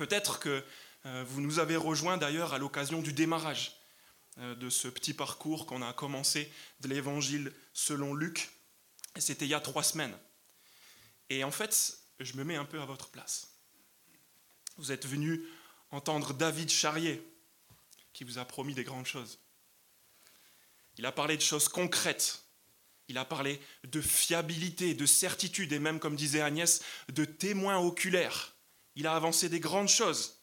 [0.00, 0.64] Peut-être que
[1.04, 3.76] euh, vous nous avez rejoints d'ailleurs à l'occasion du démarrage
[4.38, 8.48] euh, de ce petit parcours qu'on a commencé de l'évangile selon Luc.
[9.18, 10.16] C'était il y a trois semaines.
[11.28, 13.50] Et en fait, je me mets un peu à votre place.
[14.78, 15.44] Vous êtes venu
[15.90, 17.22] entendre David Charrier,
[18.14, 19.38] qui vous a promis des grandes choses.
[20.96, 22.42] Il a parlé de choses concrètes.
[23.08, 26.80] Il a parlé de fiabilité, de certitude et même, comme disait Agnès,
[27.12, 28.54] de témoins oculaires.
[28.96, 30.40] Il a avancé des grandes choses.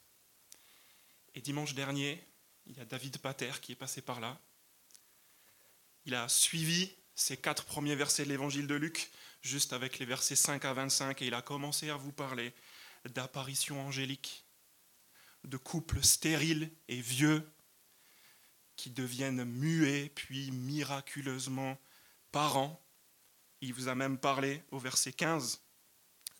[1.36, 2.24] Et dimanche dernier,
[2.66, 4.40] il y a David Pater qui est passé par là.
[6.06, 10.36] Il a suivi ces quatre premiers versets de l'évangile de Luc, juste avec les versets
[10.36, 12.54] 5 à 25, et il a commencé à vous parler
[13.06, 14.46] d'apparitions angéliques,
[15.44, 17.50] de couples stériles et vieux
[18.76, 21.78] qui deviennent muets, puis miraculeusement
[22.32, 22.82] parents.
[23.62, 25.62] Il vous a même parlé au verset 15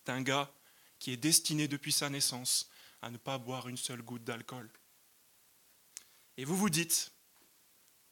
[0.06, 0.52] d'un gars
[0.98, 2.70] qui est destiné depuis sa naissance
[3.02, 4.70] à ne pas boire une seule goutte d'alcool.
[6.36, 7.12] Et vous vous dites,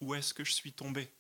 [0.01, 1.11] où est-ce que je suis tombé?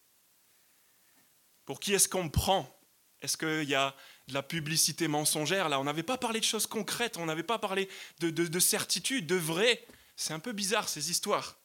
[1.64, 2.72] Pour qui est-ce qu'on me prend?
[3.20, 3.96] Est-ce qu'il y a
[4.28, 5.68] de la publicité mensongère?
[5.68, 7.88] Là, on n'avait pas parlé de choses concrètes, on n'avait pas parlé
[8.20, 9.86] de, de, de certitude, de vrai.
[10.16, 11.58] C'est un peu bizarre ces histoires.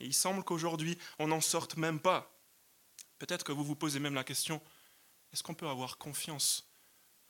[0.00, 2.34] Et il semble qu'aujourd'hui, on n'en sorte même pas.
[3.18, 4.62] Peut-être que vous vous posez même la question,
[5.32, 6.67] est-ce qu'on peut avoir confiance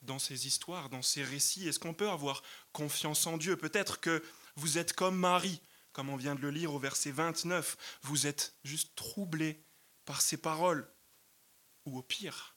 [0.03, 3.57] dans ces histoires, dans ces récits Est-ce qu'on peut avoir confiance en Dieu?
[3.57, 4.23] Peut-être que
[4.57, 5.61] vous êtes comme Marie,
[5.93, 9.63] comme on vient de le lire au verset 29, vous êtes juste troublé
[10.05, 10.89] par ces paroles,
[11.85, 12.57] ou au pire,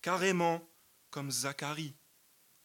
[0.00, 0.68] carrément
[1.10, 1.94] comme Zacharie,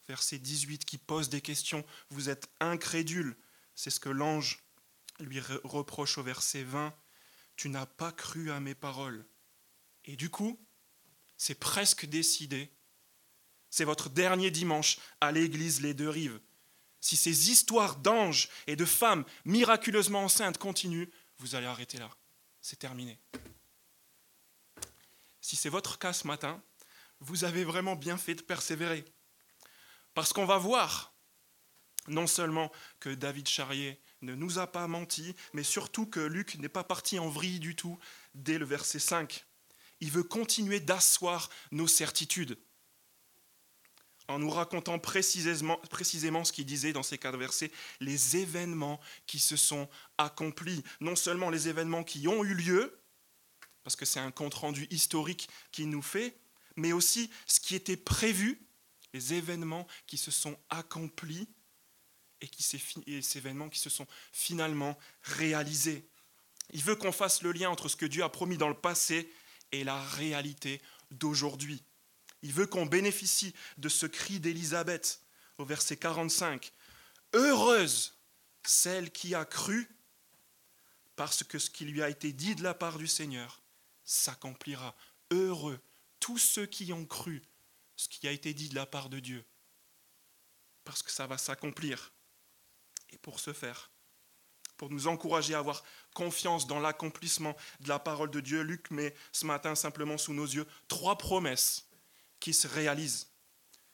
[0.08, 3.36] verset 18, qui pose des questions, vous êtes incrédule,
[3.76, 4.64] c'est ce que l'ange
[5.20, 6.94] lui reproche au verset 20,
[7.56, 9.26] tu n'as pas cru à mes paroles.
[10.06, 10.60] Et du coup,
[11.38, 12.72] c'est presque décidé,
[13.70, 16.40] c'est votre dernier dimanche à l'église Les Deux Rives.
[17.00, 22.10] Si ces histoires d'anges et de femmes miraculeusement enceintes continuent, vous allez arrêter là.
[22.62, 23.20] C'est terminé.
[25.42, 26.62] Si c'est votre cas ce matin,
[27.20, 29.06] vous avez vraiment bien fait de persévérer.
[30.14, 31.14] Parce qu'on va voir
[32.08, 36.70] non seulement que David Charrier ne nous a pas menti, mais surtout que Luc n'est
[36.70, 38.00] pas parti en vrille du tout
[38.34, 39.46] dès le verset 5.
[40.00, 42.58] Il veut continuer d'asseoir nos certitudes
[44.28, 45.80] en nous racontant précisément,
[46.44, 50.84] ce qu'il disait dans ces quatre versets, les événements qui se sont accomplis.
[51.00, 53.00] Non seulement les événements qui ont eu lieu,
[53.84, 56.38] parce que c'est un compte-rendu historique qu'il nous fait,
[56.76, 58.62] mais aussi ce qui était prévu,
[59.14, 61.48] les événements qui se sont accomplis
[62.42, 62.64] et, qui
[63.08, 66.08] et ces événements qui se sont finalement réalisés.
[66.74, 69.32] Il veut qu'on fasse le lien entre ce que Dieu a promis dans le passé
[69.72, 71.84] et la réalité d'aujourd'hui.
[72.42, 75.22] Il veut qu'on bénéficie de ce cri d'Élisabeth
[75.58, 76.72] au verset 45.
[77.34, 78.18] Heureuse
[78.66, 79.90] celle qui a cru,
[81.16, 83.62] parce que ce qui lui a été dit de la part du Seigneur
[84.04, 84.96] s'accomplira.
[85.32, 85.80] Heureux
[86.20, 87.42] tous ceux qui ont cru
[87.96, 89.46] ce qui a été dit de la part de Dieu,
[90.84, 92.12] parce que ça va s'accomplir.
[93.10, 93.92] Et pour ce faire,
[94.76, 95.84] pour nous encourager à avoir
[96.14, 100.46] confiance dans l'accomplissement de la parole de Dieu, Luc met ce matin simplement sous nos
[100.46, 101.87] yeux trois promesses
[102.40, 103.32] qui se réalisent.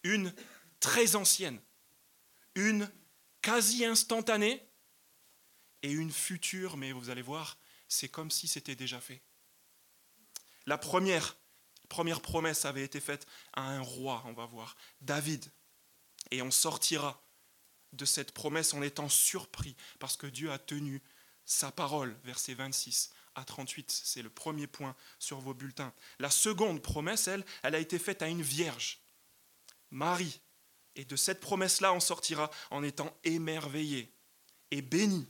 [0.04, 0.34] Une
[0.80, 1.62] très ancienne,
[2.56, 2.92] une
[3.42, 4.68] quasi instantanée
[5.82, 9.22] et une future, mais vous allez voir, c'est comme si c'était déjà fait.
[10.66, 11.38] La première,
[11.90, 15.46] première promesse avait été faite à un roi, on va voir, David.
[16.32, 17.22] Et on sortira
[17.92, 21.02] de cette promesse en étant surpris parce que Dieu a tenu
[21.46, 23.92] sa parole, verset 26 à 38.
[23.92, 25.94] C'est le premier point sur vos bulletins.
[26.20, 29.00] La seconde promesse, elle, elle a été faite à une vierge,
[29.92, 30.42] Marie.
[30.96, 34.14] Et de cette promesse-là, on sortira en étant émerveillé
[34.72, 35.28] et béni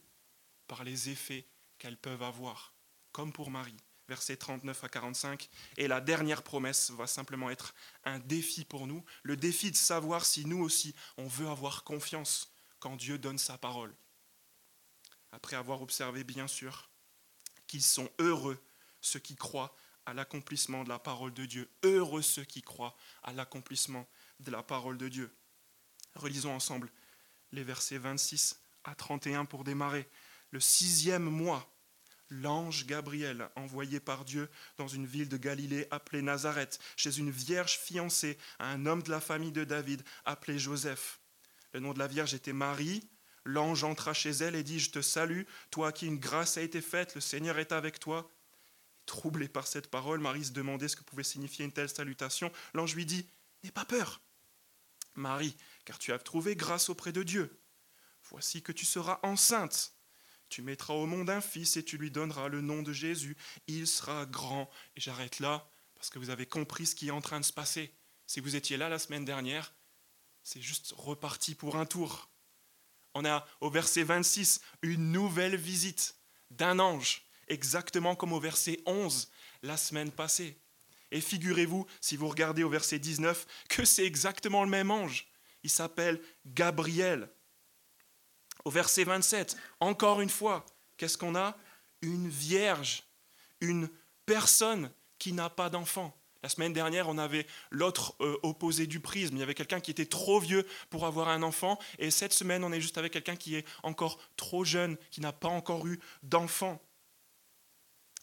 [0.68, 1.48] par les effets
[1.78, 2.74] qu'elles peuvent avoir,
[3.12, 3.78] comme pour Marie.
[4.10, 5.50] Versets 39 à 45.
[5.78, 10.26] Et la dernière promesse va simplement être un défi pour nous, le défi de savoir
[10.26, 13.96] si nous aussi, on veut avoir confiance quand Dieu donne sa parole.
[15.32, 16.90] Après avoir observé, bien sûr,
[17.74, 18.64] qu'ils sont heureux
[19.02, 19.76] ceux qui croient
[20.06, 21.68] à l'accomplissement de la parole de Dieu.
[21.82, 24.08] Heureux ceux qui croient à l'accomplissement
[24.42, 25.36] de la parole de Dieu.
[26.14, 26.92] Relisons ensemble
[27.52, 30.08] les versets 26 à 31 pour démarrer.
[30.52, 31.68] Le sixième mois,
[32.30, 37.80] l'ange Gabriel, envoyé par Dieu dans une ville de Galilée appelée Nazareth, chez une vierge
[37.80, 41.20] fiancée à un homme de la famille de David appelé Joseph.
[41.74, 43.10] Le nom de la vierge était Marie.
[43.46, 46.62] L'ange entra chez elle et dit, Je te salue, toi à qui une grâce a
[46.62, 48.30] été faite, le Seigneur est avec toi.
[49.06, 52.52] Troublée par cette parole, Marie se demandait ce que pouvait signifier une telle salutation.
[52.74, 53.28] L'ange lui dit,
[53.64, 54.22] N'aie pas peur,
[55.16, 55.56] Marie,
[55.86, 57.60] car tu as trouvé grâce auprès de Dieu.
[58.30, 59.94] Voici que tu seras enceinte.
[60.50, 63.36] Tu mettras au monde un fils et tu lui donneras le nom de Jésus.
[63.68, 64.70] Il sera grand.
[64.96, 67.54] Et j'arrête là parce que vous avez compris ce qui est en train de se
[67.54, 67.94] passer.
[68.28, 69.74] Si vous étiez là la semaine dernière,
[70.44, 72.30] c'est juste reparti pour un tour.
[73.14, 76.16] On a au verset 26 une nouvelle visite
[76.52, 79.30] d'un ange, exactement comme au verset 11
[79.62, 80.58] la semaine passée.
[81.12, 85.28] Et figurez-vous, si vous regardez au verset 19, que c'est exactement le même ange.
[85.62, 87.30] Il s'appelle Gabriel.
[88.66, 90.66] Au verset 27, encore une fois,
[90.98, 91.56] qu'est-ce qu'on a?
[92.02, 93.04] Une vierge,
[93.62, 93.90] une
[94.26, 96.18] personne qui n'a pas d'enfant.
[96.44, 99.38] La semaine dernière, on avait l'autre euh, opposé du prisme.
[99.38, 101.80] Il y avait quelqu'un qui était trop vieux pour avoir un enfant.
[102.00, 105.32] Et cette semaine, on est juste avec quelqu'un qui est encore trop jeune, qui n'a
[105.32, 106.82] pas encore eu d'enfant.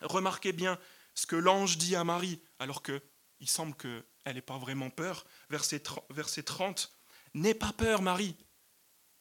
[0.03, 0.79] Remarquez bien
[1.15, 3.01] ce que l'ange dit à Marie, alors qu'il
[3.47, 5.25] semble qu'elle n'ait pas vraiment peur.
[5.49, 6.93] Verset, verset 30.
[7.33, 8.37] N'aie pas peur, Marie.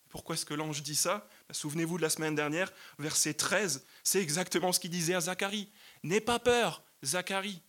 [0.09, 1.29] Pourquoi est-ce que l'ange dit ça?
[1.47, 5.71] Ben, Souvenez-vous de la semaine dernière, verset 13, c'est exactement ce qu'il disait à Zacharie.
[6.03, 7.61] N'aie pas peur, Zacharie.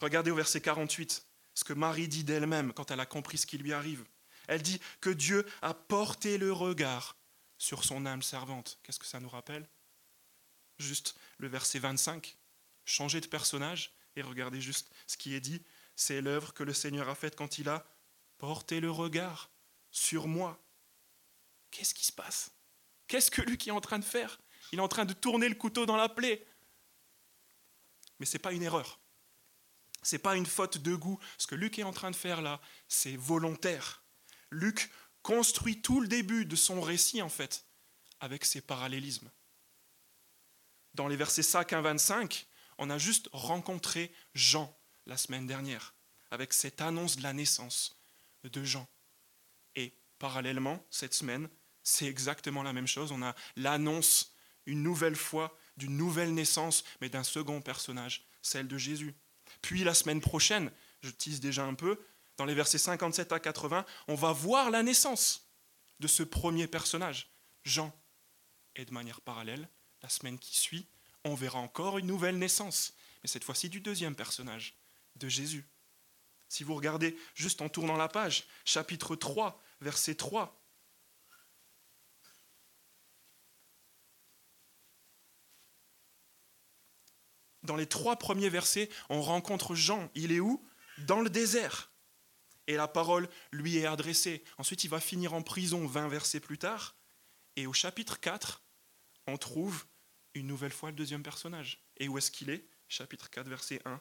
[0.00, 3.58] Regardez au verset 48 ce que Marie dit d'elle-même quand elle a compris ce qui
[3.58, 4.04] lui arrive.
[4.46, 7.16] Elle dit que Dieu a porté le regard
[7.58, 8.78] sur son âme servante.
[8.82, 9.66] Qu'est-ce que ça nous rappelle?
[10.78, 12.36] Juste le verset 25.
[12.84, 15.62] Changez de personnage et regardez juste ce qui est dit.
[15.96, 17.86] C'est l'œuvre que le Seigneur a faite quand il a
[18.36, 19.50] porté le regard
[19.90, 20.62] sur moi.
[21.70, 22.50] Qu'est-ce qui se passe?
[23.08, 24.38] Qu'est-ce que qui est en train de faire?
[24.72, 26.46] Il est en train de tourner le couteau dans la plaie.
[28.18, 29.00] Mais ce n'est pas une erreur
[30.14, 31.18] n'est pas une faute de goût.
[31.38, 34.02] Ce que Luc est en train de faire là, c'est volontaire.
[34.50, 34.90] Luc
[35.22, 37.64] construit tout le début de son récit, en fait,
[38.20, 39.30] avec ses parallélismes.
[40.94, 42.46] Dans les versets 5 à 25,
[42.78, 44.74] on a juste rencontré Jean
[45.06, 45.94] la semaine dernière,
[46.30, 48.00] avec cette annonce de la naissance
[48.44, 48.86] de Jean.
[49.74, 51.48] Et parallèlement, cette semaine,
[51.82, 53.12] c'est exactement la même chose.
[53.12, 54.34] On a l'annonce
[54.66, 59.14] une nouvelle fois d'une nouvelle naissance, mais d'un second personnage, celle de Jésus.
[59.62, 60.70] Puis la semaine prochaine,
[61.02, 62.00] je tease déjà un peu,
[62.36, 65.50] dans les versets 57 à 80, on va voir la naissance
[66.00, 67.30] de ce premier personnage,
[67.64, 67.92] Jean.
[68.74, 69.68] Et de manière parallèle,
[70.02, 70.86] la semaine qui suit,
[71.24, 74.78] on verra encore une nouvelle naissance, mais cette fois-ci du deuxième personnage,
[75.16, 75.66] de Jésus.
[76.48, 80.62] Si vous regardez juste en tournant la page, chapitre 3, verset 3,
[87.66, 90.10] dans les trois premiers versets, on rencontre Jean.
[90.14, 90.64] Il est où?
[90.98, 91.90] Dans le désert.
[92.66, 94.42] Et la parole lui est adressée.
[94.58, 96.96] Ensuite, il va finir en prison 20 versets plus tard.
[97.56, 98.62] Et au chapitre 4,
[99.26, 99.84] on trouve
[100.34, 101.82] une nouvelle fois le deuxième personnage.
[101.98, 102.66] Et où est-ce qu'il est?
[102.88, 104.00] Chapitre 4, verset 1.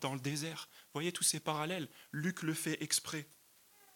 [0.00, 0.68] Dans le désert.
[0.92, 1.88] Voyez tous ces parallèles.
[2.12, 3.26] Luc le fait exprès.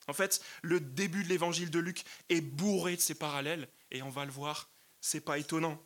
[0.07, 3.69] En fait, le début de l'évangile de Luc est bourré de ces parallèles.
[3.91, 5.83] Et on va le voir, c'est pas étonnant.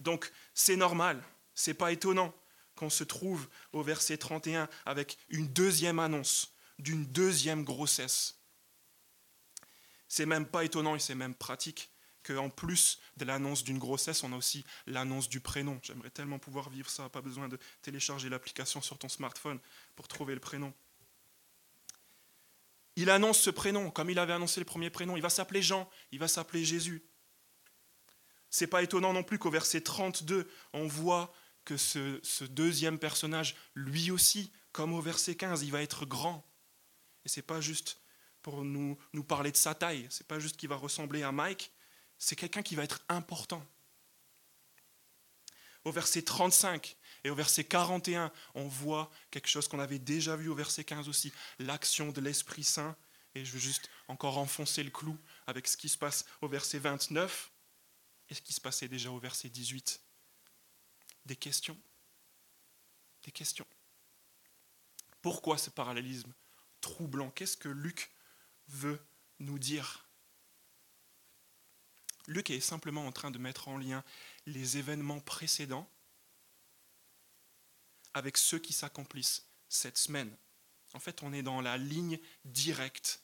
[0.00, 1.22] Donc, c'est normal
[1.58, 2.32] c'est pas étonnant
[2.76, 8.38] qu'on se trouve au verset 31 avec une deuxième annonce d'une deuxième grossesse.
[10.06, 11.90] C'est même pas étonnant et c'est même pratique
[12.22, 15.80] qu'en plus de l'annonce d'une grossesse, on a aussi l'annonce du prénom.
[15.82, 19.58] J'aimerais tellement pouvoir vivre ça, pas besoin de télécharger l'application sur ton smartphone
[19.96, 20.72] pour trouver le prénom.
[22.94, 25.16] Il annonce ce prénom, comme il avait annoncé le premier prénom.
[25.16, 27.02] Il va s'appeler Jean, il va s'appeler Jésus.
[28.50, 31.34] C'est pas étonnant non plus qu'au verset 32, on voit
[31.68, 36.42] que ce, deuxième personnage, lui aussi, comme au verset 15, il va être grand.
[37.26, 38.00] Et c'est pas juste
[38.40, 41.70] pour nous, nous parler de sa taille, c'est pas juste qu'il va ressembler à Mike,
[42.16, 43.62] c'est quelqu'un qui va être important.
[45.84, 50.48] Au verset 35 et au verset 41, on voit quelque chose qu'on avait déjà vu
[50.48, 52.96] au verset 15 aussi, l'action de l'Esprit Saint.
[53.34, 56.78] Et je veux juste encore enfoncer le clou avec ce qui se passe au verset
[56.78, 57.52] 29
[58.30, 60.00] et ce qui se passait déjà au verset 18
[61.28, 61.78] des questions.
[63.22, 63.66] Des questions.
[65.20, 66.32] Pourquoi ce parallélisme
[66.80, 67.30] troublant?
[67.30, 68.10] Qu'est-ce que Luc
[68.68, 68.98] veut
[69.38, 70.08] nous dire?
[72.26, 74.02] Luc est simplement en train de mettre en lien
[74.46, 75.88] les événements précédents
[78.14, 80.34] avec ceux qui s'accomplissent cette semaine.
[80.94, 83.22] En fait, on est dans la ligne directe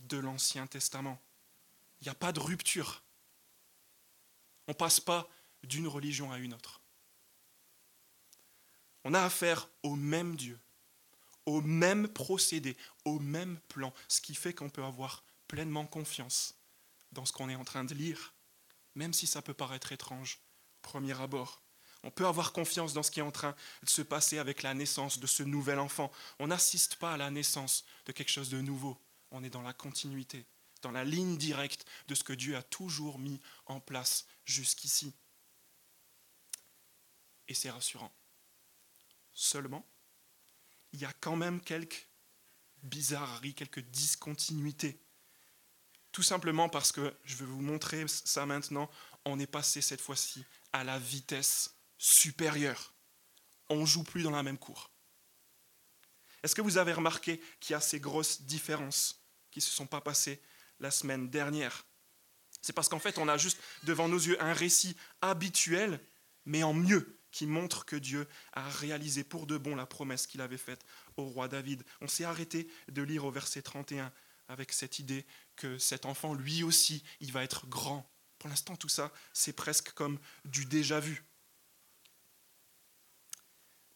[0.00, 1.22] de l'Ancien Testament.
[2.00, 3.04] Il n'y a pas de rupture.
[4.66, 5.30] On ne passe pas
[5.62, 6.80] d'une religion à une autre.
[9.08, 10.58] On a affaire au même Dieu,
[11.44, 16.56] au même procédé, au même plan, ce qui fait qu'on peut avoir pleinement confiance
[17.12, 18.34] dans ce qu'on est en train de lire,
[18.96, 20.40] même si ça peut paraître étrange,
[20.82, 21.62] premier abord.
[22.02, 24.74] On peut avoir confiance dans ce qui est en train de se passer avec la
[24.74, 26.10] naissance de ce nouvel enfant.
[26.40, 29.00] On n'assiste pas à la naissance de quelque chose de nouveau.
[29.30, 30.46] On est dans la continuité.
[30.82, 35.14] dans la ligne directe de ce que Dieu a toujours mis en place jusqu'ici.
[37.46, 38.12] Et c'est rassurant.
[39.38, 39.86] Seulement,
[40.92, 42.08] il y a quand même quelques
[42.82, 44.98] bizarreries, quelques discontinuités.
[46.10, 48.90] Tout simplement parce que, je vais vous montrer ça maintenant,
[49.26, 52.94] on est passé cette fois-ci à la vitesse supérieure.
[53.68, 54.90] On joue plus dans la même cour.
[56.42, 59.86] Est-ce que vous avez remarqué qu'il y a ces grosses différences qui ne se sont
[59.86, 60.40] pas passées
[60.80, 61.84] la semaine dernière?
[62.62, 66.00] C'est parce qu'en fait, on a juste devant nos yeux un récit habituel,
[66.46, 70.40] mais en mieux, qui montre que Dieu a réalisé pour de bon la promesse qu'il
[70.40, 70.86] avait faite
[71.18, 71.84] au roi David.
[72.00, 74.10] On s'est arrêté de lire au verset 31
[74.48, 78.10] avec cette idée que cet enfant, lui aussi, il va être grand.
[78.38, 81.26] Pour l'instant, tout ça, c'est presque comme du déjà vu.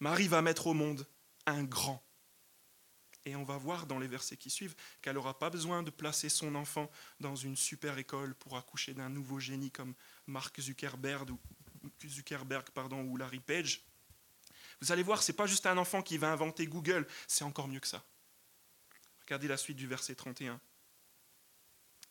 [0.01, 1.07] Marie va mettre au monde
[1.47, 2.05] un grand.
[3.25, 6.29] Et on va voir dans les versets qui suivent qu'elle n'aura pas besoin de placer
[6.29, 9.95] son enfant dans une super école pour accoucher d'un nouveau génie comme
[10.27, 11.39] Mark Zuckerberg ou,
[12.05, 13.83] Zuckerberg, pardon, ou Larry Page.
[14.81, 17.69] Vous allez voir, ce n'est pas juste un enfant qui va inventer Google, c'est encore
[17.69, 18.05] mieux que ça.
[19.23, 20.61] Regardez la suite du verset 31.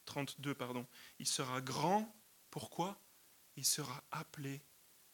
[0.05, 0.87] 32, pardon.
[1.19, 2.15] Il sera grand,
[2.49, 2.99] pourquoi?
[3.55, 4.61] Il sera appelé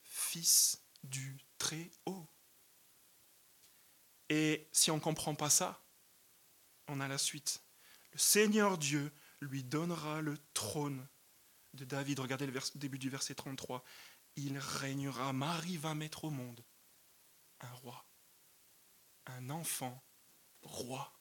[0.03, 2.27] fils du Très-Haut.
[4.29, 5.83] Et si on ne comprend pas ça,
[6.87, 7.61] on a la suite.
[8.13, 11.07] Le Seigneur Dieu lui donnera le trône
[11.73, 12.19] de David.
[12.19, 13.83] Regardez le début du verset 33.
[14.35, 15.33] Il régnera.
[15.33, 16.63] Marie va mettre au monde
[17.61, 18.05] un roi,
[19.25, 20.03] un enfant
[20.61, 21.13] roi.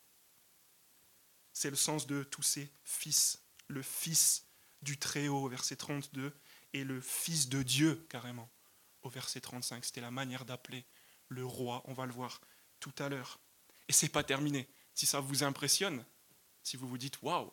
[1.52, 3.42] C'est le sens de tous ces fils.
[3.68, 4.46] Le fils
[4.82, 6.36] du Très-Haut, verset 32,
[6.72, 8.50] et le fils de Dieu, carrément,
[9.02, 9.84] au verset 35.
[9.84, 10.84] C'était la manière d'appeler
[11.28, 12.40] le roi, on va le voir
[12.80, 13.40] tout à l'heure.
[13.88, 14.68] Et c'est pas terminé.
[14.94, 16.04] Si ça vous impressionne,
[16.62, 17.52] si vous vous dites waouh,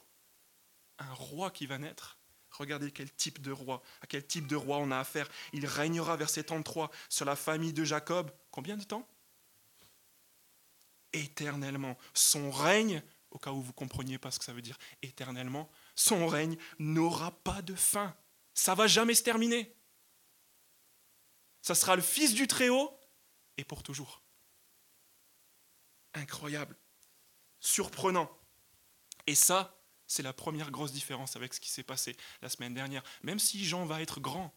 [1.00, 2.20] un roi qui va naître,
[2.52, 5.30] regardez quel type de roi, à quel type de roi on a affaire.
[5.54, 8.32] Il régnera, verset 33, sur la famille de Jacob.
[8.52, 9.08] Combien de temps?
[11.14, 11.98] Éternellement.
[12.14, 15.70] Son règne, au cas où vous ne compreniez pas ce que ça veut dire, éternellement,
[15.96, 18.16] son règne n'aura pas de fin.
[18.54, 19.76] Ça va jamais se terminer.
[21.62, 22.98] Ça sera le Fils du Très-Haut
[23.58, 24.22] et pour toujours
[26.14, 26.78] incroyable,
[27.60, 28.30] surprenant.
[29.28, 29.81] Et ça,
[30.12, 33.02] c'est la première grosse différence avec ce qui s'est passé la semaine dernière.
[33.24, 34.54] Même si Jean va être grand,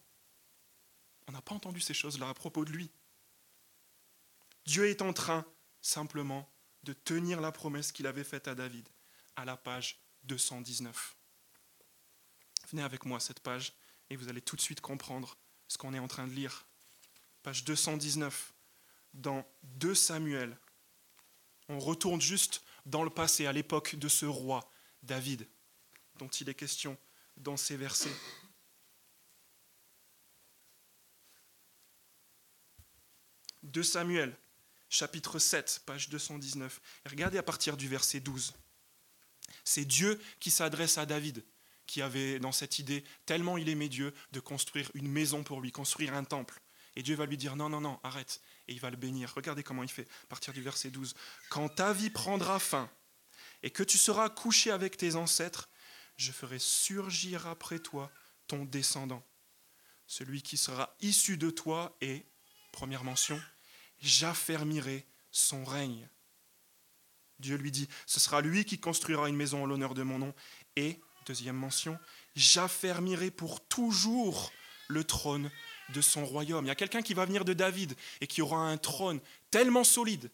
[1.27, 2.91] on n'a pas entendu ces choses-là à propos de lui.
[4.65, 5.45] Dieu est en train
[5.81, 6.51] simplement
[6.83, 8.89] de tenir la promesse qu'il avait faite à David
[9.37, 11.15] à la page 219.
[12.71, 13.71] Venez avec moi à cette page
[14.09, 15.37] et vous allez tout de suite comprendre
[15.69, 16.65] ce qu'on est en train de lire.
[17.43, 18.53] Page 219,
[19.13, 20.57] dans 2 Samuel,
[21.69, 24.69] on retourne juste dans le passé, à l'époque de ce roi,
[25.05, 25.47] David,
[26.17, 26.97] dont il est question
[27.37, 28.15] dans ces versets.
[33.63, 34.37] De Samuel,
[34.89, 36.81] chapitre 7, page 219.
[37.05, 38.53] regardez à partir du verset 12.
[39.63, 41.43] C'est Dieu qui s'adresse à David,
[41.87, 45.71] qui avait dans cette idée, tellement il aimait Dieu, de construire une maison pour lui,
[45.71, 46.61] construire un temple.
[46.95, 49.33] Et Dieu va lui dire, non, non, non, arrête, et il va le bénir.
[49.35, 51.13] Regardez comment il fait à partir du verset 12.
[51.49, 52.89] Quand ta vie prendra fin
[53.65, 55.69] et que tu seras couché avec tes ancêtres,
[56.17, 58.11] je ferai surgir après toi
[58.47, 59.25] ton descendant,
[60.05, 62.27] celui qui sera issu de toi et,
[62.71, 63.41] première mention,
[63.99, 66.07] j'affermirai son règne.
[67.39, 70.35] Dieu lui dit, ce sera lui qui construira une maison en l'honneur de mon nom.
[70.75, 71.97] Et, deuxième mention,
[72.35, 74.53] j'affermirai pour toujours
[74.89, 75.49] le trône
[75.89, 76.65] de son royaume.
[76.65, 79.19] Il y a quelqu'un qui va venir de David et qui aura un trône
[79.49, 80.29] tellement solide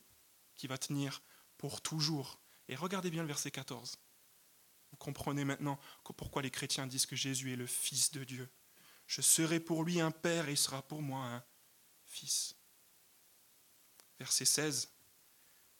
[0.57, 1.21] qui va tenir
[1.57, 2.40] pour toujours.
[2.71, 3.99] Et regardez bien le verset 14.
[4.91, 5.77] Vous comprenez maintenant
[6.15, 8.49] pourquoi les chrétiens disent que Jésus est le Fils de Dieu.
[9.07, 11.43] Je serai pour lui un Père et il sera pour moi un
[12.05, 12.55] Fils.
[14.19, 14.89] Verset 16.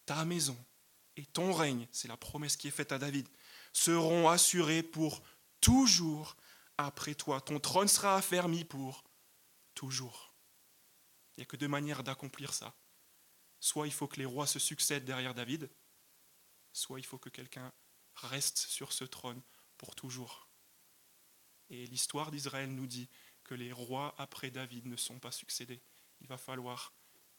[0.04, 0.56] Ta maison
[1.16, 3.26] et ton règne, c'est la promesse qui est faite à David,
[3.72, 5.22] seront assurés pour
[5.62, 6.36] toujours
[6.76, 7.40] après toi.
[7.40, 9.02] Ton trône sera affermi pour
[9.74, 10.34] toujours.
[11.36, 12.74] Il n'y a que deux manières d'accomplir ça.
[13.60, 15.70] Soit il faut que les rois se succèdent derrière David,
[16.72, 17.72] soit il faut que quelqu'un
[18.14, 19.40] reste sur ce trône
[19.78, 20.48] pour toujours.
[21.70, 23.08] Et l'histoire d'Israël nous dit
[23.44, 25.80] que les rois après David ne sont pas succédés.
[26.20, 26.92] Il va falloir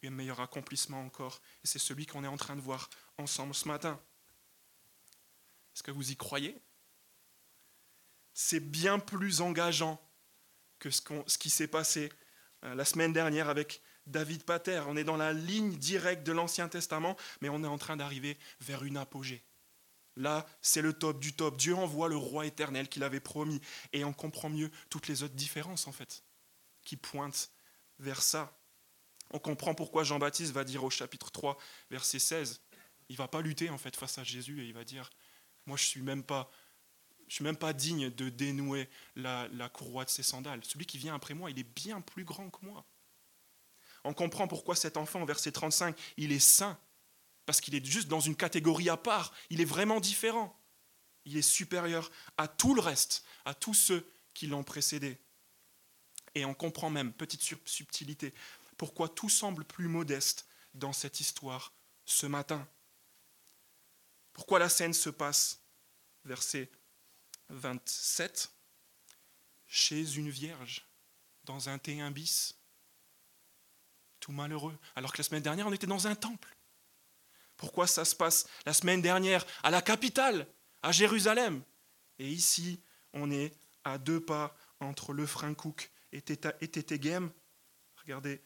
[0.08, 1.42] un meilleur accomplissement encore.
[1.64, 4.02] Et c'est celui qu'on est en train de voir ensemble ce matin.
[5.74, 6.62] Est-ce que vous y croyez?
[8.34, 10.02] C'est bien plus engageant
[10.80, 12.12] que ce, ce qui s'est passé
[12.64, 14.84] euh, la semaine dernière avec David Pater.
[14.88, 18.38] On est dans la ligne directe de l'Ancien Testament, mais on est en train d'arriver
[18.62, 19.44] vers une apogée.
[20.16, 21.58] Là, c'est le top du top.
[21.58, 23.62] Dieu envoie le roi éternel qu'il avait promis.
[23.94, 26.24] Et on comprend mieux toutes les autres différences, en fait,
[26.84, 27.52] qui pointent
[28.00, 28.58] vers ça.
[29.32, 31.58] On comprend pourquoi Jean-Baptiste va dire au chapitre 3,
[31.90, 32.62] verset 16,
[33.10, 35.10] il va pas lutter en fait face à Jésus et il va dire,
[35.66, 36.52] moi je suis pas,
[37.28, 40.64] je suis même pas digne de dénouer la, la courroie de ses sandales.
[40.64, 42.86] Celui qui vient après moi, il est bien plus grand que moi.
[44.04, 46.78] On comprend pourquoi cet enfant, verset 35, il est saint
[47.46, 50.58] parce qu'il est juste dans une catégorie à part, il est vraiment différent.
[51.26, 55.18] Il est supérieur à tout le reste, à tous ceux qui l'ont précédé.
[56.36, 58.34] Et on comprend même, petite subtilité,
[58.78, 61.74] pourquoi tout semble plus modeste dans cette histoire
[62.06, 62.68] ce matin.
[64.34, 65.62] Pourquoi la scène se passe,
[66.26, 66.72] verset
[67.50, 68.52] 27,
[69.68, 70.88] chez une vierge,
[71.44, 72.56] dans un T1 bis,
[74.24, 76.56] tout malheureux, alors que la semaine dernière on était dans un temple.
[77.58, 80.48] Pourquoi ça se passe la semaine dernière à la capitale,
[80.82, 81.62] à Jérusalem?
[82.20, 83.54] Et ici, on est
[83.84, 85.26] à deux pas entre le
[85.56, 87.32] Cook et Tétégem.
[87.98, 88.42] Regardez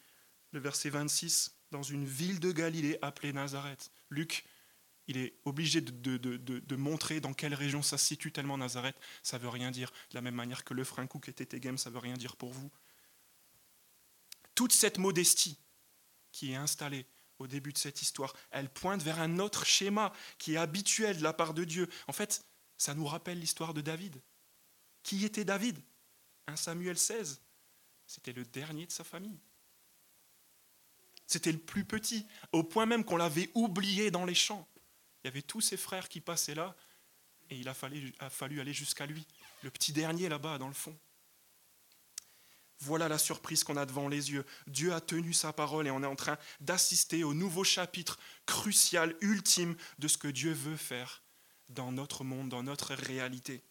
[0.51, 3.91] le verset 26, dans une ville de Galilée appelée Nazareth.
[4.09, 4.45] Luc,
[5.07, 9.43] il est obligé de, montrer dans quelle région ça se situe, tellement Nazareth, ça ne
[9.43, 9.91] veut rien dire.
[10.09, 12.51] De la même manière que le Cook et Tétégem, ça ne veut rien dire pour
[12.51, 12.71] vous.
[14.55, 15.59] Toute cette modestie
[16.37, 17.07] qui est installée
[17.39, 18.31] au début de cette histoire.
[18.51, 21.89] Elle pointe vers un autre schéma qui est habituel de la part de Dieu.
[22.07, 22.45] En fait,
[22.77, 24.21] ça nous rappelle l'histoire de David.
[25.01, 25.79] Qui était David?
[26.45, 27.41] 1 Samuel 16.
[28.05, 29.39] C'était le dernier de sa famille.
[31.25, 34.67] C'était le plus petit, au point même qu'on l'avait oublié dans les champs.
[35.23, 36.75] Il y avait tous ses frères qui passaient là,
[37.49, 39.25] et il a fallu, a fallu aller jusqu'à lui,
[39.63, 40.97] le petit dernier là-bas dans le fond.
[42.79, 44.45] Voilà la surprise qu'on a devant les yeux.
[44.67, 49.15] Dieu a tenu sa parole et on est en train d'assister au nouveau chapitre crucial,
[49.21, 51.23] ultime de ce que Dieu veut faire
[51.69, 53.63] dans notre monde, dans notre réalité.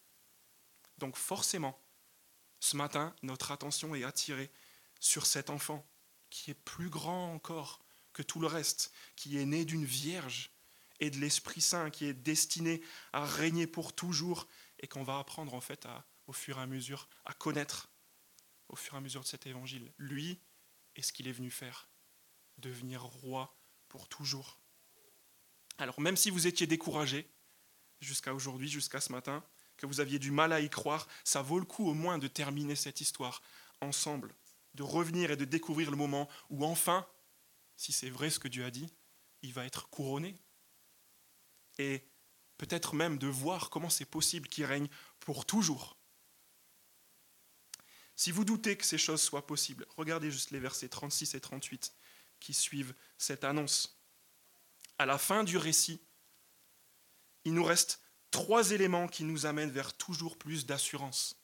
[0.97, 1.79] Donc forcément,
[2.59, 4.51] ce matin, notre attention est attirée
[4.99, 5.87] sur cet enfant
[6.29, 7.79] qui est plus grand encore
[8.13, 10.51] que tout le reste, qui est né d'une vierge
[10.99, 12.81] et de l'Esprit Saint, qui est destiné
[13.13, 14.47] à régner pour toujours
[14.79, 15.87] et qu'on va apprendre en fait
[16.25, 17.89] au fur et à mesure à connaître
[18.69, 19.91] au fur et à mesure de cet évangile.
[19.97, 20.39] Lui
[20.95, 21.89] est ce qu'il est venu faire,
[22.57, 24.59] devenir roi pour toujours.
[25.77, 27.29] Alors même si vous étiez découragé
[28.01, 29.43] jusqu'à aujourd'hui, jusqu'à ce matin,
[29.77, 32.27] que vous aviez du mal à y croire, ça vaut le coup au moins de
[32.27, 33.41] terminer cette histoire
[33.81, 34.35] ensemble,
[34.73, 37.07] de revenir et de découvrir le moment où enfin,
[37.75, 38.91] si c'est vrai ce que Dieu a dit,
[39.43, 40.35] il va être couronné.
[41.77, 42.03] Et
[42.57, 45.96] peut-être même de voir comment c'est possible qu'il règne pour toujours.
[48.17, 51.93] Si vous doutez que ces choses soient possibles, regardez juste les versets 36 et 38
[52.39, 54.01] qui suivent cette annonce.
[54.97, 56.01] À la fin du récit,
[57.45, 58.01] il nous reste
[58.31, 61.39] trois éléments qui nous amènent vers toujours plus d'assurance.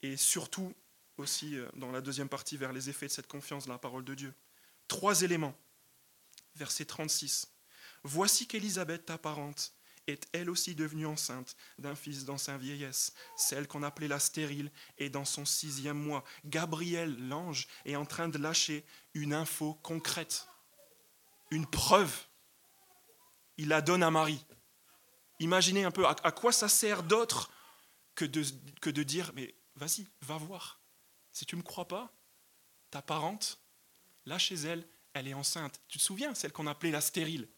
[0.00, 0.74] Et surtout
[1.18, 4.04] aussi euh, dans la deuxième partie vers les effets de cette confiance dans la parole
[4.04, 4.34] de Dieu.
[4.88, 5.56] Trois éléments.
[6.56, 7.52] Verset 36.
[8.02, 9.74] Voici qu'Élisabeth, ta parente,
[10.06, 13.12] est elle aussi devenue enceinte d'un fils dans sa vieillesse.
[13.36, 16.24] Celle qu'on appelait la stérile est dans son sixième mois.
[16.44, 18.84] Gabriel, l'ange, est en train de lâcher
[19.14, 20.48] une info concrète,
[21.50, 22.12] une preuve.
[23.56, 24.44] Il la donne à Marie.
[25.38, 27.50] Imaginez un peu à, quoi ça sert d'autre
[28.14, 28.44] que de,
[28.80, 30.80] que de dire, mais vas-y, va voir.
[31.32, 32.12] Si tu ne me crois pas,
[32.90, 33.58] ta parente,
[34.26, 35.80] là chez elle, elle est enceinte.
[35.88, 37.48] Tu te souviens, celle qu'on appelait la stérile?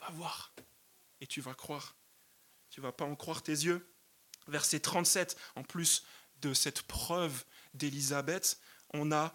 [0.00, 0.54] Va voir
[1.20, 1.96] et tu vas croire.
[2.70, 3.86] Tu vas pas en croire tes yeux.
[4.46, 6.04] Verset 37, en plus
[6.40, 8.60] de cette preuve d'Élisabeth,
[8.94, 9.34] on a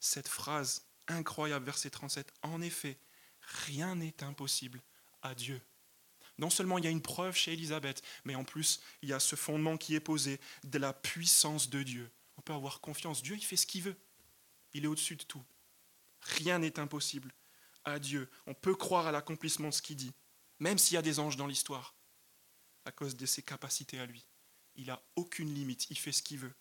[0.00, 2.32] cette phrase incroyable, verset 37.
[2.42, 2.98] En effet,
[3.40, 4.82] rien n'est impossible
[5.22, 5.60] à Dieu.
[6.38, 9.20] Non seulement il y a une preuve chez Élisabeth, mais en plus il y a
[9.20, 12.10] ce fondement qui est posé de la puissance de Dieu.
[12.36, 13.22] On peut avoir confiance.
[13.22, 13.96] Dieu, il fait ce qu'il veut.
[14.72, 15.42] Il est au-dessus de tout.
[16.20, 17.32] Rien n'est impossible
[17.84, 18.30] à Dieu.
[18.46, 20.12] On peut croire à l'accomplissement de ce qu'il dit
[20.60, 21.94] même s'il y a des anges dans l'histoire,
[22.84, 24.26] à cause de ses capacités à lui.
[24.74, 26.54] Il n'a aucune limite, il fait ce qu'il veut.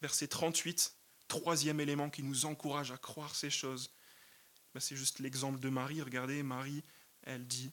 [0.00, 0.96] Verset 38,
[1.28, 3.90] troisième élément qui nous encourage à croire ces choses,
[4.72, 6.02] ben, c'est juste l'exemple de Marie.
[6.02, 6.82] Regardez, Marie,
[7.22, 7.72] elle dit,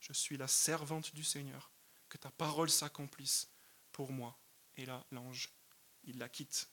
[0.00, 1.72] je suis la servante du Seigneur,
[2.08, 3.48] que ta parole s'accomplisse
[3.90, 4.38] pour moi.
[4.76, 5.52] Et là, l'ange,
[6.04, 6.68] il la quitte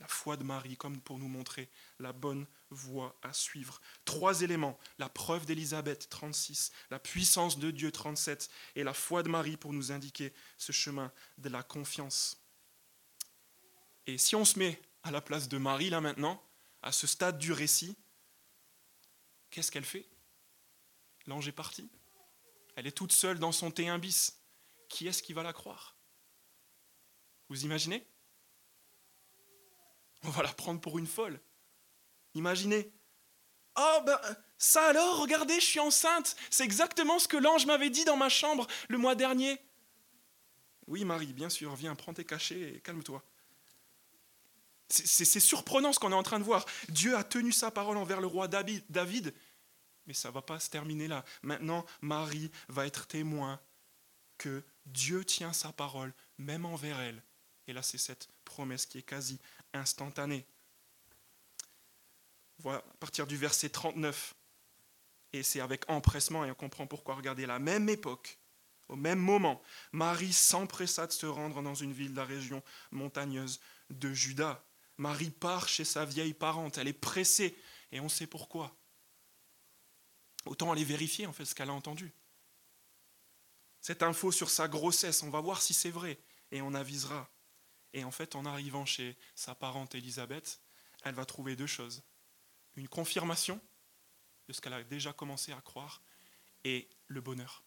[0.00, 3.80] la foi de Marie comme pour nous montrer la bonne voie à suivre.
[4.04, 9.28] Trois éléments, la preuve d'Élisabeth 36, la puissance de Dieu 37 et la foi de
[9.28, 12.38] Marie pour nous indiquer ce chemin de la confiance.
[14.06, 16.42] Et si on se met à la place de Marie là maintenant,
[16.82, 17.94] à ce stade du récit,
[19.50, 20.08] qu'est-ce qu'elle fait?
[21.26, 21.90] L'ange est parti.
[22.74, 24.40] Elle est toute seule dans son T1 bis.
[24.88, 25.94] Qui est-ce qui va la croire?
[27.50, 28.06] Vous imaginez?
[30.24, 31.40] On va la prendre pour une folle.
[32.34, 32.92] Imaginez.
[33.76, 34.18] Oh ben
[34.58, 36.36] ça alors, regardez, je suis enceinte.
[36.50, 39.58] C'est exactement ce que l'ange m'avait dit dans ma chambre le mois dernier.
[40.86, 43.24] Oui Marie, bien sûr, viens, prends tes cachets et calme-toi.
[44.88, 46.66] C'est surprenant ce qu'on est en train de voir.
[46.88, 49.32] Dieu a tenu sa parole envers le roi David,
[50.06, 51.24] mais ça ne va pas se terminer là.
[51.42, 53.60] Maintenant, Marie va être témoin
[54.36, 57.22] que Dieu tient sa parole, même envers elle.
[57.68, 59.38] Et là, c'est cette promesse qui est quasi
[59.72, 60.46] instantanée.
[62.58, 64.34] Voilà, à partir du verset 39,
[65.32, 68.38] et c'est avec empressement, et on comprend pourquoi, regardez, la même époque,
[68.88, 73.60] au même moment, Marie s'empressa de se rendre dans une ville de la région montagneuse
[73.88, 74.64] de Juda.
[74.98, 77.56] Marie part chez sa vieille parente, elle est pressée,
[77.92, 78.76] et on sait pourquoi.
[80.44, 82.12] Autant aller vérifier en fait ce qu'elle a entendu.
[83.80, 86.18] Cette info sur sa grossesse, on va voir si c'est vrai,
[86.50, 87.30] et on avisera.
[87.92, 90.60] Et en fait, en arrivant chez sa parente Élisabeth,
[91.02, 92.02] elle va trouver deux choses.
[92.76, 93.60] Une confirmation
[94.48, 96.02] de ce qu'elle a déjà commencé à croire,
[96.64, 97.64] et le bonheur.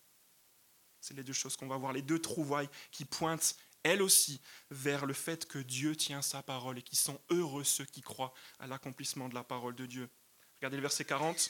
[1.01, 4.39] C'est les deux choses qu'on va voir, les deux trouvailles qui pointent elles aussi,
[4.71, 8.33] vers le fait que Dieu tient sa parole et qui sont heureux ceux qui croient
[8.59, 10.09] à l'accomplissement de la parole de Dieu.
[10.55, 11.49] Regardez le verset 40.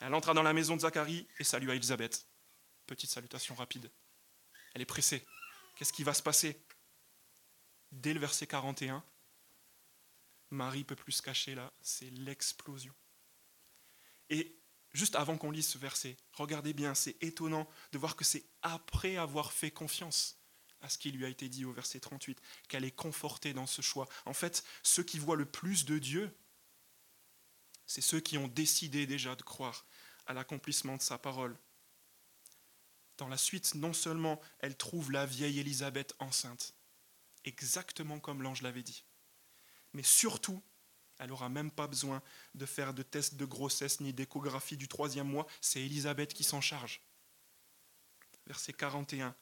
[0.00, 2.26] Elle entra dans la maison de Zacharie et salua Élisabeth.
[2.86, 3.90] Petite salutation rapide.
[4.74, 5.26] Elle est pressée.
[5.76, 6.62] Qu'est-ce qui va se passer?
[7.92, 9.04] Dès le verset 41,
[10.50, 12.94] Marie peut plus se cacher là, c'est l'explosion.
[14.30, 14.58] Et
[14.92, 19.16] juste avant qu'on lise ce verset, regardez bien, c'est étonnant de voir que c'est après
[19.16, 20.38] avoir fait confiance
[20.80, 23.82] à ce qui lui a été dit au verset 38, qu'elle est confortée dans ce
[23.82, 24.08] choix.
[24.24, 26.34] En fait, ceux qui voient le plus de Dieu,
[27.86, 29.86] c'est ceux qui ont décidé déjà de croire
[30.26, 31.56] à l'accomplissement de sa parole.
[33.18, 36.74] Dans la suite, non seulement elle trouve la vieille Élisabeth enceinte,
[37.44, 39.04] exactement comme l'ange l'avait dit,
[39.92, 40.62] mais surtout,
[41.18, 42.22] elle n'aura même pas besoin
[42.54, 46.60] de faire de tests de grossesse ni d'échographie du troisième mois, c'est Élisabeth qui s'en
[46.60, 47.00] charge.
[48.46, 49.34] Verset 41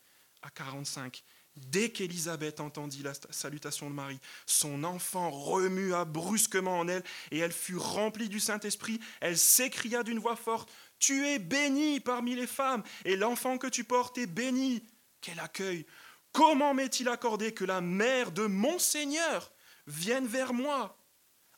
[0.42, 1.22] à 45.
[1.56, 7.52] Dès qu'Élisabeth entendit la salutation de Marie, son enfant remua brusquement en elle, et elle
[7.52, 9.00] fut remplie du Saint-Esprit.
[9.20, 13.84] Elle s'écria d'une voix forte, Tu es bénie parmi les femmes, et l'enfant que tu
[13.84, 14.84] portes est béni.
[15.20, 15.86] Quel accueil
[16.32, 19.52] Comment m'est-il accordé que la mère de mon Seigneur
[19.86, 20.96] vienne vers moi?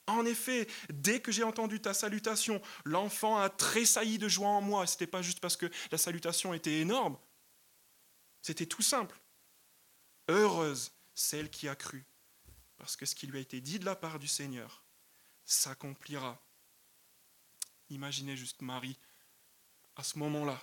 [0.06, 4.86] En effet, dès que j'ai entendu ta salutation, l'enfant a tressailli de joie en moi.
[4.86, 7.16] Ce n'était pas juste parce que la salutation était énorme,
[8.40, 9.18] c'était tout simple.
[10.28, 12.04] Heureuse celle qui a cru,
[12.78, 14.82] parce que ce qui lui a été dit de la part du Seigneur
[15.44, 16.40] s'accomplira.
[17.90, 18.98] Imaginez juste Marie
[19.96, 20.58] à ce moment-là,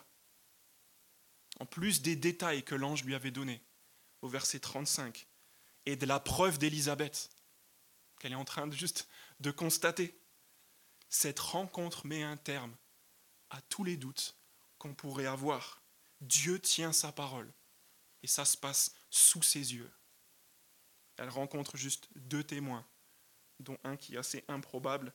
[1.59, 3.63] en plus des détails que l'ange lui avait donnés
[4.21, 5.27] au verset 35,
[5.85, 7.29] et de la preuve d'Élisabeth
[8.19, 9.07] qu'elle est en train de juste
[9.39, 10.19] de constater,
[11.07, 12.75] cette rencontre met un terme
[13.49, 14.37] à tous les doutes
[14.77, 15.81] qu'on pourrait avoir.
[16.21, 17.51] Dieu tient sa parole.
[18.21, 19.91] Et ça se passe sous ses yeux.
[21.17, 22.85] Elle rencontre juste deux témoins,
[23.59, 25.13] dont un qui est assez improbable,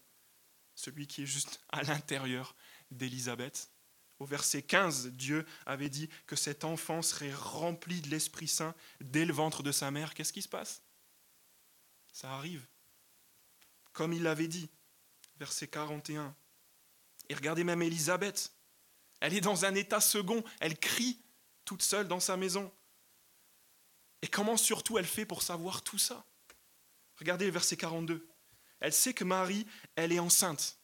[0.75, 2.57] celui qui est juste à l'intérieur
[2.91, 3.71] d'Élisabeth.
[4.19, 9.25] Au verset 15, Dieu avait dit que cet enfant serait rempli de l'Esprit Saint dès
[9.25, 10.15] le ventre de sa mère.
[10.15, 10.83] Qu'est-ce qui se passe?
[12.13, 12.65] Ça arrive.
[13.93, 14.69] Comme il l'avait dit,
[15.37, 16.35] verset 41.
[17.29, 18.53] Et regardez même Élisabeth.
[19.21, 20.45] Elle est dans un état second.
[20.61, 21.21] Elle crie
[21.65, 22.73] toute seule dans sa maison.
[24.23, 26.25] Et comment surtout elle fait pour savoir tout ça?
[27.17, 28.29] Regardez le verset 42.
[28.81, 30.79] Elle sait que Marie, elle est enceinte.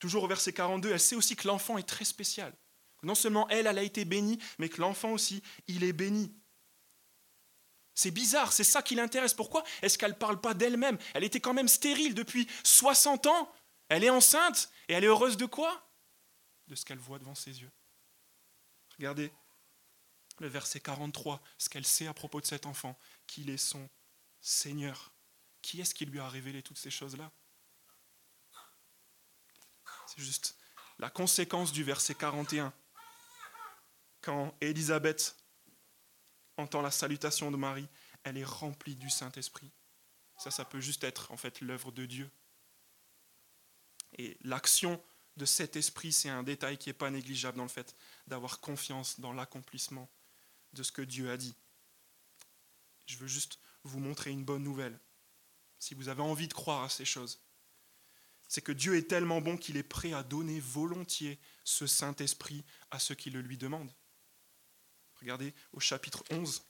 [0.00, 2.52] Toujours au verset 42, elle sait aussi que l'enfant est très spécial.
[3.02, 6.34] Non seulement elle, elle a été bénie, mais que l'enfant aussi, il est béni.
[7.94, 9.34] C'est bizarre, c'est ça qui l'intéresse.
[9.34, 10.98] Pourquoi est-ce qu'elle ne parle pas d'elle-même?
[11.14, 13.52] Elle était quand même stérile depuis 60 ans.
[13.88, 15.86] Elle est enceinte et elle est heureuse de quoi?
[16.68, 17.70] De ce qu'elle voit devant ses yeux.
[18.96, 19.30] Regardez,
[20.38, 23.86] le verset 43, ce qu'elle sait à propos de cet enfant, qu'il est son
[24.40, 25.12] Seigneur.
[25.60, 27.30] Qui est-ce qui lui a révélé toutes ces choses-là?
[30.10, 30.56] C'est juste
[30.98, 32.72] la conséquence du verset 41.
[34.22, 35.36] Quand Élisabeth
[36.56, 37.86] entend la salutation de Marie,
[38.24, 39.70] elle est remplie du Saint-Esprit.
[40.36, 42.28] Ça, ça peut juste être en fait l'œuvre de Dieu.
[44.18, 45.00] Et l'action
[45.36, 47.94] de cet esprit, c'est un détail qui n'est pas négligeable dans le fait
[48.26, 50.10] d'avoir confiance dans l'accomplissement
[50.72, 51.54] de ce que Dieu a dit.
[53.06, 54.98] Je veux juste vous montrer une bonne nouvelle.
[55.78, 57.40] Si vous avez envie de croire à ces choses,
[58.50, 62.98] c'est que Dieu est tellement bon qu'il est prêt à donner volontiers ce Saint-Esprit à
[62.98, 63.94] ceux qui le lui demandent.
[65.20, 66.60] Regardez au chapitre 11,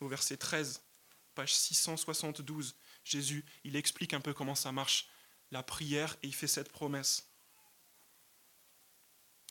[0.00, 0.82] au verset 13,
[1.34, 5.08] page 672, Jésus, il explique un peu comment ça marche,
[5.50, 7.26] la prière, et il fait cette promesse.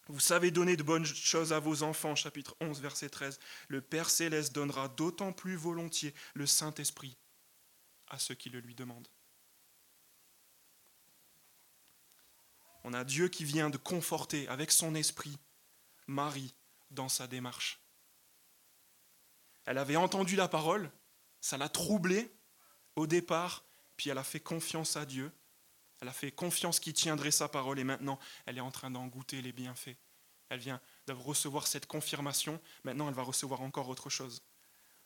[0.08, 3.40] Vous savez donner de bonnes choses à vos enfants, chapitre 11, verset 13.
[3.70, 7.18] Le Père céleste donnera d'autant plus volontiers le Saint-Esprit
[8.06, 9.08] à ceux qui le lui demandent.
[12.90, 15.38] On a Dieu qui vient de conforter avec son esprit
[16.08, 16.56] Marie
[16.90, 17.80] dans sa démarche.
[19.66, 20.90] Elle avait entendu la parole,
[21.40, 22.32] ça l'a troublée
[22.96, 23.64] au départ,
[23.96, 25.32] puis elle a fait confiance à Dieu,
[26.02, 29.06] elle a fait confiance qu'il tiendrait sa parole et maintenant elle est en train d'en
[29.06, 29.98] goûter les bienfaits.
[30.50, 34.42] Elle vient de recevoir cette confirmation, maintenant elle va recevoir encore autre chose.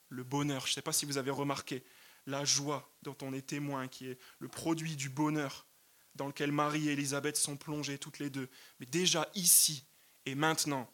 [0.08, 1.84] Le bonheur, je ne sais pas si vous avez remarqué,
[2.28, 5.68] la joie dont on est témoin, qui est le produit du bonheur
[6.16, 8.50] dans lequel Marie et Élisabeth sont plongées toutes les deux.
[8.80, 9.86] Mais déjà ici
[10.26, 10.92] et maintenant,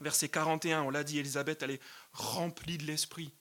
[0.00, 1.82] verset 41, on l'a dit, Élisabeth, elle est
[2.12, 3.32] remplie de l'Esprit.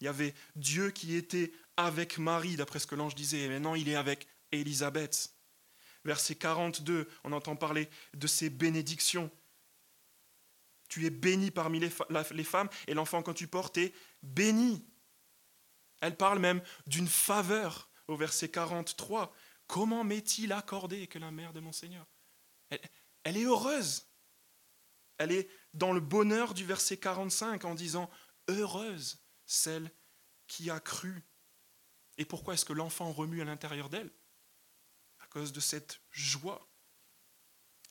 [0.00, 3.74] Il y avait Dieu qui était avec Marie, d'après ce que l'ange disait, et maintenant
[3.74, 5.34] il est avec Élisabeth.
[6.04, 9.30] Verset 42, on entend parler de ces bénédictions.
[10.88, 11.90] Tu es béni parmi les,
[12.32, 14.84] les femmes, et l'enfant quand tu portes est béni.
[16.00, 19.32] Elle parle même d'une faveur au verset 43.
[19.66, 22.06] Comment m'est-il accordé que la mère de mon Seigneur
[22.70, 22.80] elle,
[23.24, 24.08] elle est heureuse.
[25.18, 28.10] Elle est dans le bonheur du verset 45 en disant
[28.48, 29.90] Heureuse celle
[30.46, 31.24] qui a cru.
[32.16, 34.10] Et pourquoi est-ce que l'enfant remue à l'intérieur d'elle?
[35.20, 36.68] À cause de cette joie.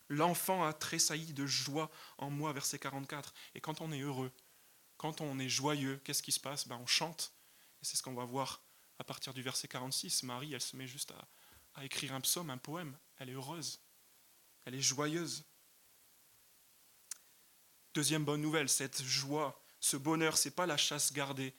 [0.08, 3.34] L'enfant a tressailli de joie en moi, verset 44.
[3.54, 4.32] Et quand on est heureux,
[4.98, 6.68] quand on est joyeux, qu'est-ce qui se passe?
[6.68, 7.34] Ben, On chante.
[7.82, 8.64] Et c'est ce qu'on va voir
[9.00, 11.14] à partir du verset 46, Marie, elle se met juste
[11.76, 12.98] à, écrire un psaume, un poème.
[13.18, 13.80] Elle est heureuse.
[14.66, 15.46] Elle est joyeuse.
[17.94, 21.56] Deuxième bonne nouvelle, cette joie, ce bonheur, c'est pas la chasse gardée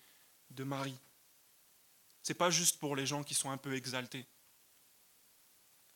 [0.51, 0.99] de Marie.
[2.23, 4.27] C'est pas juste pour les gens qui sont un peu exaltés.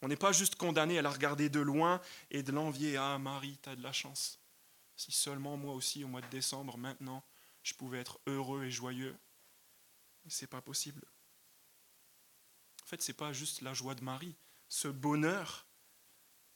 [0.00, 2.96] On n'est pas juste condamné à la regarder de loin et de l'envier.
[2.96, 4.40] Ah Marie, tu as de la chance.
[4.96, 7.22] Si seulement moi aussi, au mois de décembre, maintenant,
[7.62, 9.16] je pouvais être heureux et joyeux.
[10.26, 11.04] C'est pas possible.
[12.85, 14.35] En fait, ce n'est pas juste la joie de Marie.
[14.68, 15.66] Ce bonheur,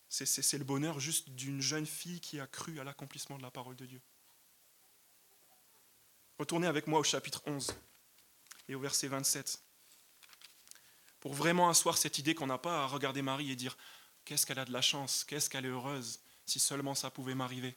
[0.08, 3.76] c'est le bonheur juste d'une jeune fille qui a cru à l'accomplissement de la parole
[3.76, 4.00] de Dieu.
[6.38, 7.74] Retournez avec moi au chapitre 11
[8.68, 9.60] et au verset 27.
[11.20, 13.76] Pour vraiment asseoir cette idée qu'on n'a pas à regarder Marie et dire
[14.24, 17.76] qu'est-ce qu'elle a de la chance, qu'est-ce qu'elle est heureuse, si seulement ça pouvait m'arriver.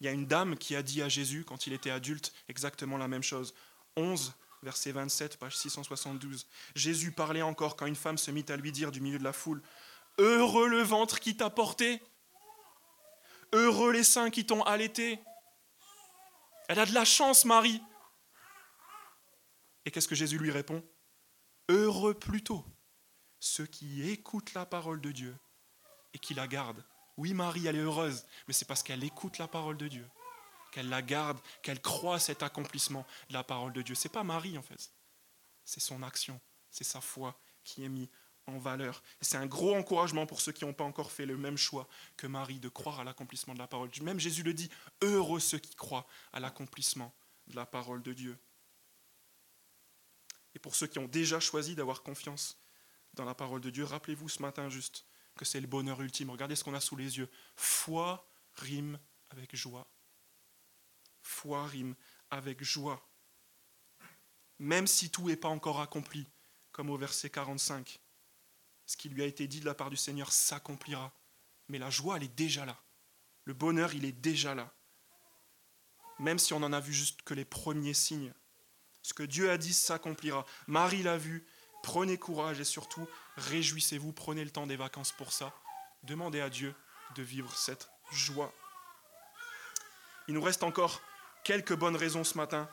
[0.00, 2.96] Il y a une dame qui a dit à Jésus, quand il était adulte, exactement
[2.96, 3.54] la même chose.
[3.96, 6.46] 11, verset 27, page 672.
[6.74, 9.32] Jésus parlait encore quand une femme se mit à lui dire du milieu de la
[9.32, 9.62] foule,
[10.18, 12.02] Heureux le ventre qui t'a porté,
[13.52, 15.20] heureux les seins qui t'ont allaité.
[16.68, 17.82] Elle a de la chance, Marie.
[19.84, 20.82] Et qu'est-ce que Jésus lui répond
[21.68, 22.64] Heureux plutôt
[23.38, 25.36] ceux qui écoutent la parole de Dieu
[26.14, 26.84] et qui la gardent.
[27.16, 30.06] Oui, Marie, elle est heureuse, mais c'est parce qu'elle écoute la parole de Dieu
[30.76, 33.94] qu'elle la garde, qu'elle croit cet accomplissement de la parole de Dieu.
[33.94, 34.92] C'est pas Marie en fait,
[35.64, 36.38] c'est son action,
[36.70, 38.10] c'est sa foi qui est mise
[38.46, 39.02] en valeur.
[39.22, 42.26] C'est un gros encouragement pour ceux qui n'ont pas encore fait le même choix que
[42.26, 43.88] Marie de croire à l'accomplissement de la parole.
[44.02, 44.68] Même Jésus le dit,
[45.00, 47.14] heureux ceux qui croient à l'accomplissement
[47.46, 48.38] de la parole de Dieu.
[50.54, 52.58] Et pour ceux qui ont déjà choisi d'avoir confiance
[53.14, 56.28] dans la parole de Dieu, rappelez-vous ce matin juste que c'est le bonheur ultime.
[56.28, 57.30] Regardez ce qu'on a sous les yeux.
[57.56, 58.98] Foi rime
[59.30, 59.88] avec joie
[61.26, 61.94] foi rime
[62.30, 63.06] avec joie.
[64.58, 66.26] Même si tout n'est pas encore accompli,
[66.72, 68.00] comme au verset 45,
[68.86, 71.12] ce qui lui a été dit de la part du Seigneur s'accomplira.
[71.68, 72.80] Mais la joie, elle est déjà là.
[73.44, 74.72] Le bonheur, il est déjà là.
[76.18, 78.32] Même si on n'en a vu juste que les premiers signes.
[79.02, 80.46] Ce que Dieu a dit s'accomplira.
[80.66, 81.46] Marie l'a vu.
[81.82, 84.12] Prenez courage et surtout, réjouissez-vous.
[84.12, 85.52] Prenez le temps des vacances pour ça.
[86.04, 86.74] Demandez à Dieu
[87.16, 88.52] de vivre cette joie.
[90.28, 91.02] Il nous reste encore
[91.46, 92.68] quelques bonnes raisons ce matin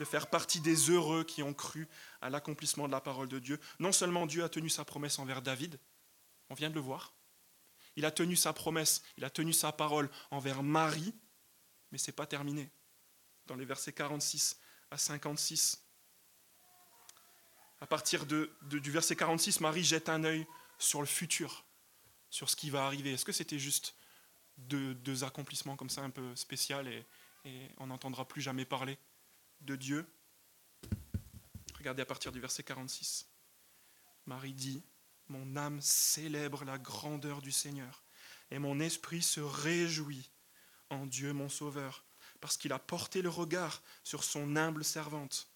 [0.00, 1.86] de faire partie des heureux qui ont cru
[2.20, 3.60] à l'accomplissement de la parole de Dieu.
[3.78, 5.78] Non seulement Dieu a tenu sa promesse envers David,
[6.50, 7.14] on vient de le voir,
[7.94, 11.14] il a tenu sa promesse, il a tenu sa parole envers Marie,
[11.92, 12.68] mais ce n'est pas terminé.
[13.46, 14.58] Dans les versets 46
[14.90, 15.86] à 56,
[17.80, 21.64] à partir de, du verset 46, Marie jette un œil sur le futur,
[22.28, 23.12] sur ce qui va arriver.
[23.12, 23.94] Est-ce que c'était juste
[24.58, 27.06] deux, deux accomplissements comme ça un peu spécial et,
[27.46, 28.98] et on n'entendra plus jamais parler
[29.60, 30.06] de Dieu.
[31.78, 33.28] Regardez à partir du verset 46.
[34.26, 34.82] Marie dit,
[35.28, 38.02] Mon âme célèbre la grandeur du Seigneur,
[38.50, 40.30] et mon esprit se réjouit
[40.90, 42.04] en Dieu mon Sauveur,
[42.40, 45.48] parce qu'il a porté le regard sur son humble servante.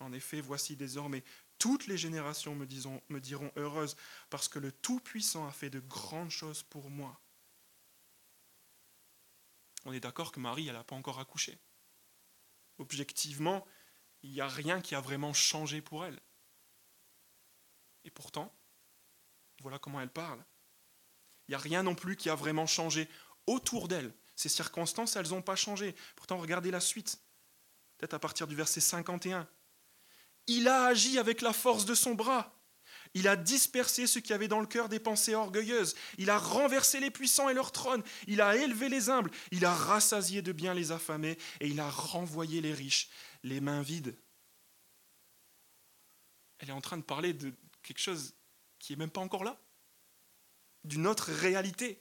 [0.00, 1.22] En effet, voici désormais
[1.58, 2.66] toutes les générations me,
[3.08, 3.96] me diront heureuse,
[4.30, 7.20] parce que le Tout-Puissant a fait de grandes choses pour moi.
[9.84, 11.58] On est d'accord que Marie, elle n'a pas encore accouché.
[12.78, 13.66] Objectivement,
[14.22, 16.20] il n'y a rien qui a vraiment changé pour elle.
[18.04, 18.54] Et pourtant,
[19.62, 20.44] voilà comment elle parle.
[21.46, 23.08] Il n'y a rien non plus qui a vraiment changé
[23.46, 24.14] autour d'elle.
[24.36, 25.94] Ces circonstances, elles n'ont pas changé.
[26.16, 27.20] Pourtant, regardez la suite.
[27.98, 29.48] Peut-être à partir du verset 51.
[30.46, 32.59] Il a agi avec la force de son bras.
[33.14, 35.96] Il a dispersé ceux qui avaient dans le cœur des pensées orgueilleuses.
[36.18, 38.02] Il a renversé les puissants et leur trône.
[38.28, 39.30] Il a élevé les humbles.
[39.50, 41.36] Il a rassasié de bien les affamés.
[41.60, 43.10] Et il a renvoyé les riches,
[43.42, 44.14] les mains vides.
[46.60, 48.34] Elle est en train de parler de quelque chose
[48.78, 49.58] qui n'est même pas encore là,
[50.84, 52.00] d'une autre réalité.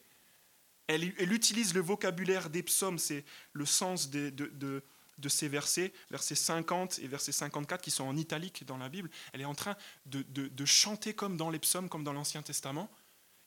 [0.88, 4.84] Elle, utilise le vocabulaire des psaumes, c'est le sens de,
[5.28, 9.10] ces versets, versets 50 et versets 54 qui sont en italique dans la Bible.
[9.34, 12.90] Elle est en train de, chanter comme dans les psaumes, comme dans l'Ancien Testament,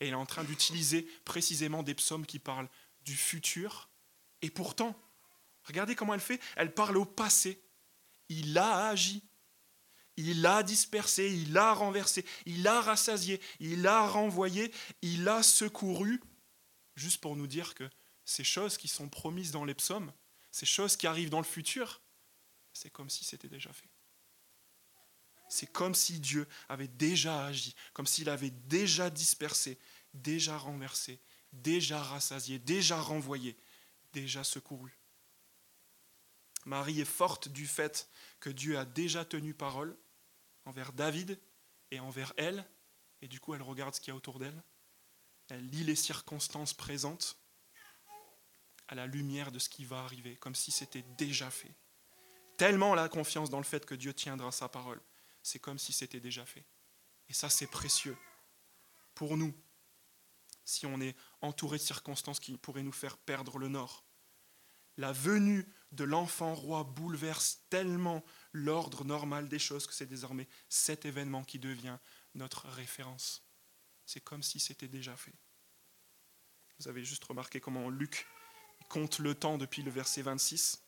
[0.00, 2.68] et elle est en train d'utiliser précisément des psaumes qui parlent
[3.04, 3.88] du futur.
[4.42, 5.00] Et pourtant,
[5.64, 7.62] regardez comment elle fait, elle parle au passé.
[8.28, 9.22] Il a agi.
[10.16, 16.20] Il a dispersé, il a renversé, il a rassasié, il a renvoyé, il a secouru,
[16.96, 17.88] juste pour nous dire que
[18.26, 20.12] ces choses qui sont promises dans les psaumes,
[20.53, 22.01] ces choses qui arrivent dans le futur,
[22.73, 23.88] c'est comme si c'était déjà fait.
[25.49, 29.79] C'est comme si Dieu avait déjà agi, comme s'il avait déjà dispersé,
[30.15, 31.21] déjà renversé,
[31.53, 33.57] déjà rassasié, déjà renvoyé,
[34.12, 34.99] déjà secouru.
[36.65, 39.97] Marie est forte du fait que Dieu a déjà tenu parole
[40.65, 41.41] envers David
[41.91, 42.65] et envers elle,
[43.21, 44.62] et du coup elle regarde ce qu'il y a autour d'elle,
[45.49, 47.41] elle lit les circonstances présentes
[48.92, 51.74] à la lumière de ce qui va arriver, comme si c'était déjà fait.
[52.59, 55.00] Tellement la confiance dans le fait que Dieu tiendra sa parole,
[55.42, 56.66] c'est comme si c'était déjà fait.
[57.31, 58.18] Et ça c'est précieux
[59.14, 59.55] pour nous,
[60.66, 64.05] si on est entouré de circonstances qui pourraient nous faire perdre le nord.
[64.98, 71.07] La venue de l'enfant roi bouleverse tellement l'ordre normal des choses que c'est désormais cet
[71.07, 71.96] événement qui devient
[72.35, 73.42] notre référence.
[74.05, 75.35] C'est comme si c'était déjà fait.
[76.78, 78.26] Vous avez juste remarqué comment Luc
[78.92, 80.83] compte le temps depuis le verset 26.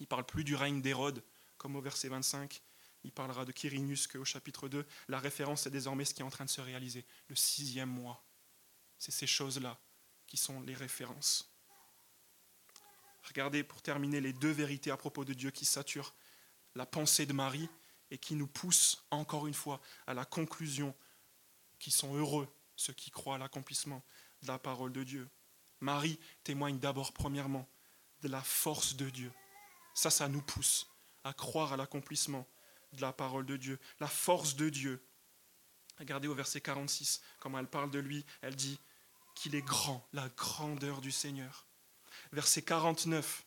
[0.00, 1.24] Il parle plus du règne d'Hérode
[1.56, 2.62] comme au verset 25.
[3.04, 6.30] Il parlera de Quirinius qu'au chapitre 2, la référence est désormais ce qui est en
[6.30, 8.22] train de se réaliser, le sixième mois.
[8.98, 9.80] C'est ces choses-là
[10.26, 11.50] qui sont les références.
[13.22, 16.14] Regardez pour terminer les deux vérités à propos de Dieu qui saturent
[16.74, 17.70] la pensée de Marie
[18.10, 20.94] et qui nous poussent encore une fois à la conclusion
[21.78, 24.04] qu'ils sont heureux ceux qui croient à l'accomplissement
[24.42, 25.30] de la parole de Dieu.
[25.82, 27.68] Marie témoigne d'abord premièrement
[28.22, 29.32] de la force de Dieu.
[29.94, 30.86] Ça, ça nous pousse
[31.24, 32.46] à croire à l'accomplissement
[32.92, 35.04] de la parole de Dieu, la force de Dieu.
[35.98, 38.78] Regardez au verset 46, comment elle parle de lui, elle dit
[39.34, 41.66] qu'il est grand, la grandeur du Seigneur
[42.32, 43.44] verset 49.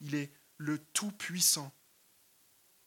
[0.00, 1.72] Il est le Tout-Puissant.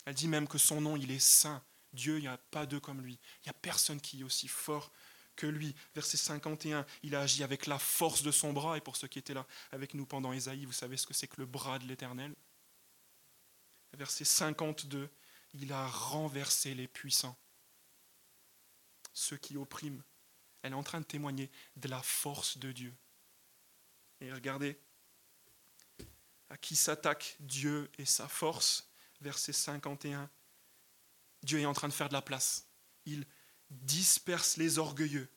[0.06, 1.64] Elle dit même que son nom, il est saint.
[1.94, 3.20] Dieu, il n'y a pas d'eux comme lui.
[3.42, 4.92] Il n'y a personne qui est aussi fort
[5.36, 5.76] que lui.
[5.96, 8.78] Verset 51, il a agi avec la force de son bras.
[8.78, 11.28] Et pour ceux qui étaient là avec nous pendant Ésaïe, vous savez ce que c'est
[11.28, 12.34] que le bras de l'Éternel?
[13.94, 15.10] Verset 52,
[15.54, 17.38] il a renversé les puissants,
[19.14, 20.02] ceux qui oppriment.
[20.64, 22.94] Elle est en train de témoigner de la force de Dieu.
[24.22, 24.80] Et regardez
[26.50, 28.90] à qui s'attaque Dieu et sa force.
[29.22, 30.30] Verset 51.
[31.44, 32.68] Dieu est en train de faire de la place.
[33.06, 33.26] Il
[33.82, 35.30] disperse les orgueilleux.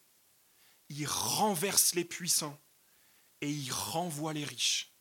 [0.88, 2.58] Il renverse les puissants.
[3.42, 4.92] Et il renvoie les riches.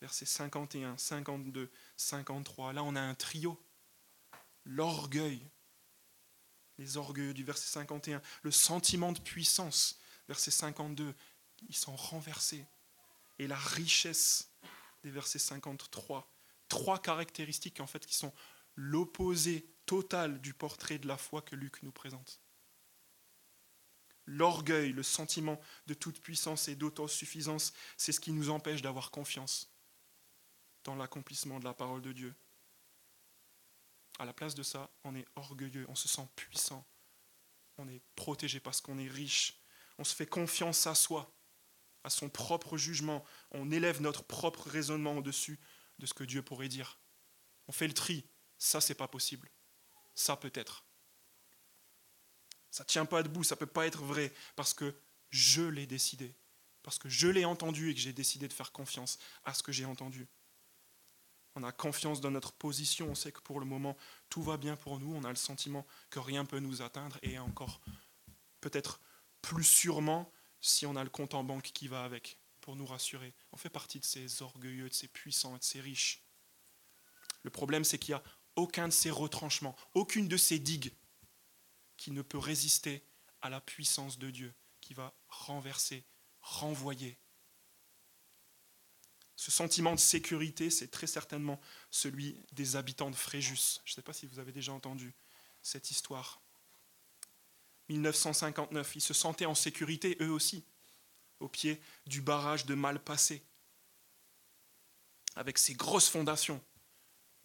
[0.00, 2.72] Verset 51, 52, 53.
[2.72, 3.60] Là, on a un trio.
[4.64, 5.42] L'orgueil.
[6.78, 8.22] Les orgueilleux du verset 51.
[8.42, 9.98] Le sentiment de puissance.
[10.28, 11.14] Verset 52.
[11.68, 12.64] Ils sont renversés
[13.38, 14.50] et la richesse
[15.02, 16.30] des versets 53.
[16.68, 18.32] Trois caractéristiques en fait qui sont
[18.74, 22.40] l'opposé total du portrait de la foi que Luc nous présente.
[24.26, 29.72] L'orgueil, le sentiment de toute puissance et d'autosuffisance, c'est ce qui nous empêche d'avoir confiance
[30.84, 32.34] dans l'accomplissement de la parole de Dieu.
[34.18, 36.86] À la place de ça, on est orgueilleux, on se sent puissant,
[37.76, 39.60] on est protégé parce qu'on est riche,
[39.98, 41.32] on se fait confiance à soi,
[42.02, 45.60] à son propre jugement, on élève notre propre raisonnement au-dessus
[45.98, 46.98] de ce que Dieu pourrait dire.
[47.68, 49.50] On fait le tri, ça c'est pas possible.
[50.14, 50.85] Ça peut-être.
[52.76, 54.94] Ça ne tient pas debout, ça ne peut pas être vrai, parce que
[55.30, 56.34] je l'ai décidé,
[56.82, 59.72] parce que je l'ai entendu et que j'ai décidé de faire confiance à ce que
[59.72, 60.28] j'ai entendu.
[61.54, 63.96] On a confiance dans notre position, on sait que pour le moment,
[64.28, 67.16] tout va bien pour nous, on a le sentiment que rien ne peut nous atteindre,
[67.22, 67.80] et encore
[68.60, 69.00] peut-être
[69.40, 73.32] plus sûrement si on a le compte en banque qui va avec, pour nous rassurer.
[73.52, 76.22] On fait partie de ces orgueilleux, de ces puissants, de ces riches.
[77.42, 78.22] Le problème, c'est qu'il n'y a
[78.54, 80.92] aucun de ces retranchements, aucune de ces digues
[81.96, 83.02] qui ne peut résister
[83.42, 86.04] à la puissance de Dieu, qui va renverser,
[86.40, 87.18] renvoyer.
[89.36, 93.80] Ce sentiment de sécurité, c'est très certainement celui des habitants de Fréjus.
[93.84, 95.14] Je ne sais pas si vous avez déjà entendu
[95.62, 96.40] cette histoire.
[97.88, 100.64] 1959, ils se sentaient en sécurité eux aussi,
[101.40, 103.42] au pied du barrage de Malpassé,
[105.34, 106.62] avec ses grosses fondations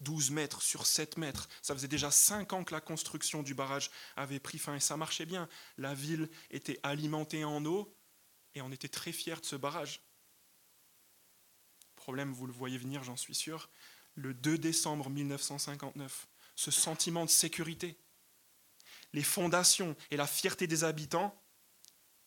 [0.02, 1.48] 12 mètres sur 7 mètres.
[1.62, 4.96] Ça faisait déjà 5 ans que la construction du barrage avait pris fin et ça
[4.96, 5.48] marchait bien.
[5.78, 7.96] La ville était alimentée en eau
[8.54, 10.02] et on était très fiers de ce barrage.
[11.96, 13.70] Problème, vous le voyez venir, j'en suis sûr.
[14.14, 17.96] Le 2 décembre 1959, ce sentiment de sécurité,
[19.12, 21.40] les fondations et la fierté des habitants,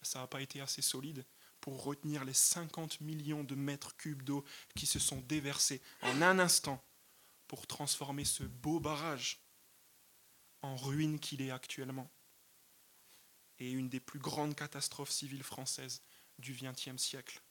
[0.02, 1.26] ça n'a pas été assez solide
[1.60, 4.46] pour retenir les 50 millions de mètres cubes d'eau
[4.76, 6.84] qui se sont déversés en un instant
[7.48, 9.40] pour transformer ce beau barrage
[10.62, 12.12] en ruine qu'il est actuellement
[13.60, 16.02] et une des plus grandes catastrophes civiles françaises
[16.40, 17.42] du XXe siècle.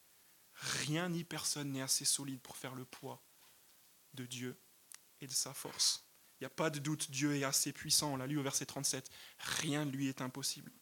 [0.55, 3.23] Rien ni personne n'est assez solide pour faire le poids
[4.15, 4.57] de Dieu
[5.21, 6.05] et de sa force.
[6.39, 8.67] Il n'y a pas de doute, Dieu est assez puissant, on l'a lu au verset
[8.67, 9.11] 37.
[9.39, 10.73] Rien ne lui est impossible.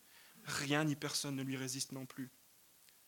[0.44, 2.30] Rien ni personne ne lui résiste non plus.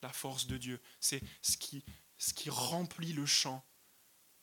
[0.02, 1.84] La force de Dieu, c'est ce qui,
[2.18, 3.64] ce qui remplit le champ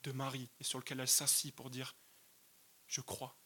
[0.02, 1.96] de Marie et sur lequel elle s'assit pour dire
[2.86, 3.36] Je crois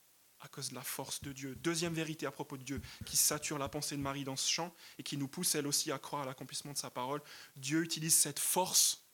[0.40, 1.56] à cause de la force de Dieu.
[1.56, 4.74] Deuxième vérité à propos de Dieu qui sature la pensée de Marie dans ce chant
[4.98, 7.22] et qui nous pousse elle aussi à croire à l'accomplissement de sa parole.
[7.56, 9.04] Dieu utilise cette force,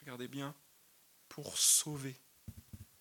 [0.00, 0.54] regardez bien,
[1.28, 2.16] pour sauver.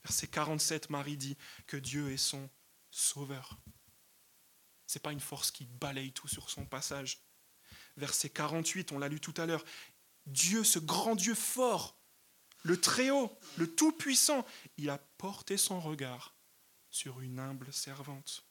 [0.04, 2.50] Verset 47, Marie dit que Dieu est son
[2.92, 3.58] sauveur.
[4.88, 7.22] Ce n'est pas une force qui balaye tout sur son passage.
[7.98, 9.66] Verset 48, on l'a lu tout à l'heure.
[10.26, 11.97] Dieu, ce grand Dieu fort,
[12.64, 14.46] le Très-Haut, le Tout-Puissant,
[14.78, 16.36] il a porté son regard
[16.90, 18.46] sur une humble servante.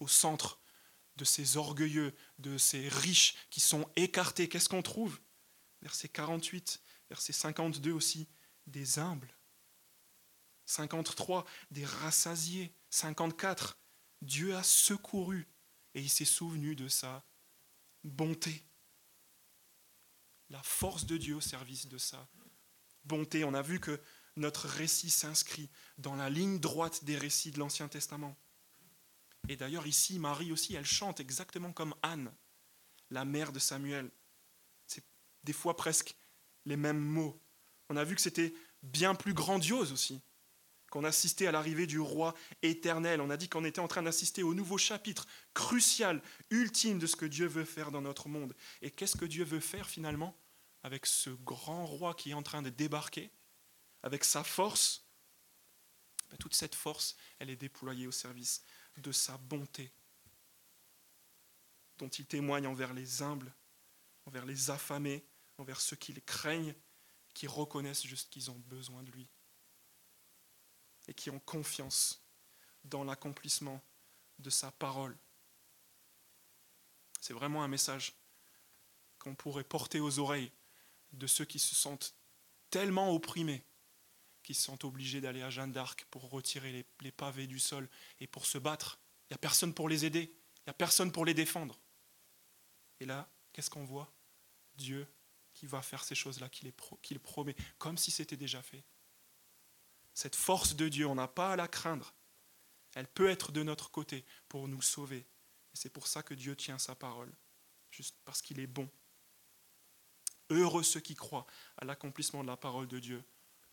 [0.00, 0.60] Au centre
[1.16, 5.20] de ces orgueilleux, de ces riches qui sont écartés, qu'est-ce qu'on trouve?
[5.82, 6.80] Verset 48,
[7.10, 8.28] verset 52 aussi,
[8.66, 9.34] des humbles.
[10.66, 12.74] 53, des rassasiés.
[12.90, 13.78] 54,
[14.22, 15.48] Dieu a secouru
[15.94, 17.24] et il s'est souvenu de sa
[18.04, 18.64] bonté
[20.52, 22.28] la force de Dieu au service de sa
[23.04, 23.42] bonté.
[23.42, 23.98] On a vu que
[24.36, 28.36] notre récit s'inscrit dans la ligne droite des récits de l'Ancien Testament.
[29.48, 32.32] Et d'ailleurs ici, Marie aussi, elle chante exactement comme Anne,
[33.10, 34.10] la mère de Samuel.
[34.86, 35.04] C'est
[35.42, 36.14] des fois presque
[36.66, 37.40] les mêmes mots.
[37.88, 40.20] On a vu que c'était bien plus grandiose aussi,
[40.90, 43.22] qu'on assistait à l'arrivée du roi éternel.
[43.22, 47.16] On a dit qu'on était en train d'assister au nouveau chapitre crucial, ultime de ce
[47.16, 48.54] que Dieu veut faire dans notre monde.
[48.82, 50.36] Et qu'est-ce que Dieu veut faire finalement?
[50.82, 53.30] Avec ce grand roi qui est en train de débarquer,
[54.02, 55.06] avec sa force,
[56.30, 58.64] ben, toute cette force, elle est déployée au service
[58.96, 59.92] de sa bonté,
[61.98, 63.54] dont il témoigne envers les humbles,
[64.26, 65.24] envers les affamés,
[65.58, 66.74] envers ceux qui le craignent,
[67.34, 69.28] qui reconnaissent juste qu'ils ont besoin de lui,
[71.06, 72.24] et qui ont confiance
[72.84, 73.80] dans l'accomplissement
[74.38, 75.16] de sa parole.
[77.20, 78.14] C'est vraiment un message
[79.20, 80.50] qu'on pourrait porter aux oreilles
[81.12, 82.14] de ceux qui se sentent
[82.70, 83.64] tellement opprimés
[84.42, 87.88] qu'ils sont obligés d'aller à Jeanne d'Arc pour retirer les, pavés du sol
[88.20, 88.98] et pour se battre.
[89.28, 91.78] Il n'y a personne pour les aider, il n'y a personne pour les défendre.
[93.00, 94.12] Et là, qu'est-ce qu'on voit?
[94.74, 95.06] Dieu
[95.54, 98.84] qui va faire ces choses-là, qu'il promet, comme si c'était déjà fait.
[100.14, 102.14] Cette force de Dieu, on n'a pas à la craindre.
[102.94, 105.18] Elle peut être de notre côté pour nous sauver.
[105.72, 107.32] Et c'est pour ça que Dieu tient sa parole,
[107.90, 108.90] juste parce qu'il est bon
[110.52, 111.46] Heureux ceux qui croient
[111.78, 113.24] à l'accomplissement de la parole de Dieu.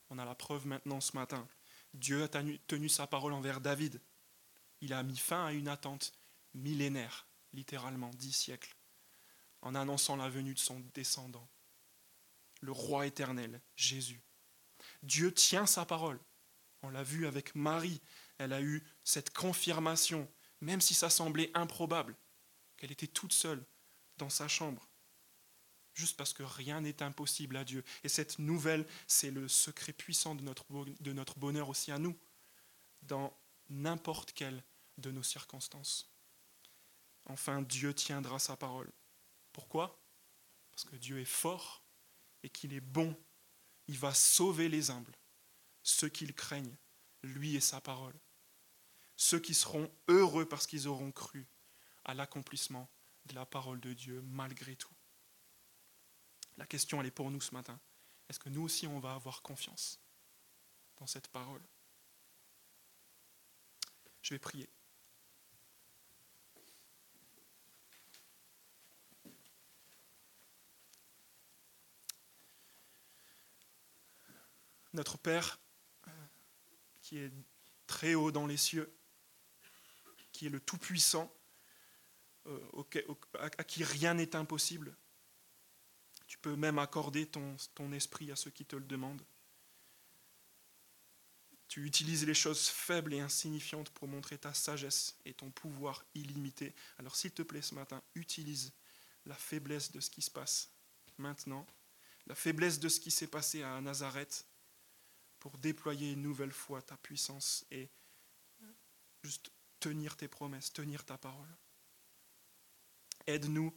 [0.09, 1.45] On a la preuve maintenant ce matin.
[1.93, 4.01] Dieu a tenu sa parole envers David.
[4.79, 6.13] Il a mis fin à une attente
[6.53, 8.75] millénaire, littéralement dix siècles,
[9.61, 11.49] en annonçant la venue de son descendant,
[12.61, 14.21] le roi éternel, Jésus.
[15.03, 16.19] Dieu tient sa parole.
[16.81, 18.01] On l'a vu avec Marie.
[18.37, 22.15] Elle a eu cette confirmation, même si ça semblait improbable,
[22.77, 23.65] qu'elle était toute seule
[24.17, 24.88] dans sa chambre
[25.99, 27.83] juste parce que rien n'est impossible à Dieu.
[28.03, 32.17] Et cette nouvelle, c'est le secret puissant de notre, bonheur aussi à nous.
[33.03, 33.37] dans
[33.69, 34.63] n'importe quelle
[34.97, 36.11] de nos circonstances.
[37.27, 38.91] Enfin, Dieu tiendra sa parole.
[39.51, 40.01] Pourquoi?
[40.71, 41.83] Parce que Dieu est fort
[42.41, 43.15] et qu'il est bon.
[43.87, 45.15] Il va sauver les humbles,
[45.83, 46.75] ceux qu'il craignent,
[47.21, 48.19] lui et sa parole.
[49.15, 51.47] Ceux qui seront heureux parce qu'ils auront cru
[52.05, 52.89] à l'accomplissement
[53.25, 54.93] de la parole de Dieu malgré tout.
[56.59, 57.79] La question, est pour nous ce matin.
[58.27, 59.97] Est-ce que nous aussi, on va avoir confiance
[60.97, 61.61] dans cette parole?
[64.21, 64.69] Je vais prier.
[74.91, 75.59] Notre Père,
[77.01, 77.31] qui est
[77.87, 78.93] très haut dans les cieux,
[80.33, 81.33] qui est le Tout-Puissant,
[82.47, 82.59] euh,
[83.39, 84.97] à qui rien n'est impossible.
[86.29, 87.57] Tu peux même accorder ton,
[87.91, 89.25] esprit à ceux qui te le demandent.
[91.67, 96.75] Tu utilises les choses faibles et insignifiantes pour montrer ta sagesse et ton pouvoir illimité.
[96.99, 98.71] Alors s'il te plaît ce matin, utilise
[99.25, 100.69] la faiblesse de ce qui se passe
[101.17, 101.65] maintenant,
[102.27, 104.45] la faiblesse de ce qui s'est passé à Nazareth
[105.39, 107.89] pour déployer une nouvelle fois ta puissance et
[109.23, 111.57] juste tenir tes promesses, tenir ta parole.
[113.25, 113.73] Aide-nous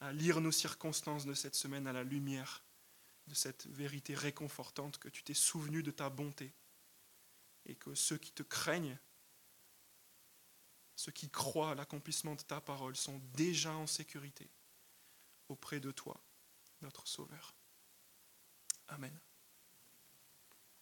[0.00, 2.62] à lire nos circonstances de cette semaine à la lumière
[3.28, 6.52] de cette vérité réconfortante que tu t'es souvenu de ta bonté
[7.66, 8.98] et que ceux qui te craignent,
[10.96, 14.50] ceux qui croient à l'accomplissement de ta parole sont déjà en sécurité
[15.48, 16.20] auprès de toi,
[16.80, 17.54] notre Sauveur.
[18.88, 19.16] Amen.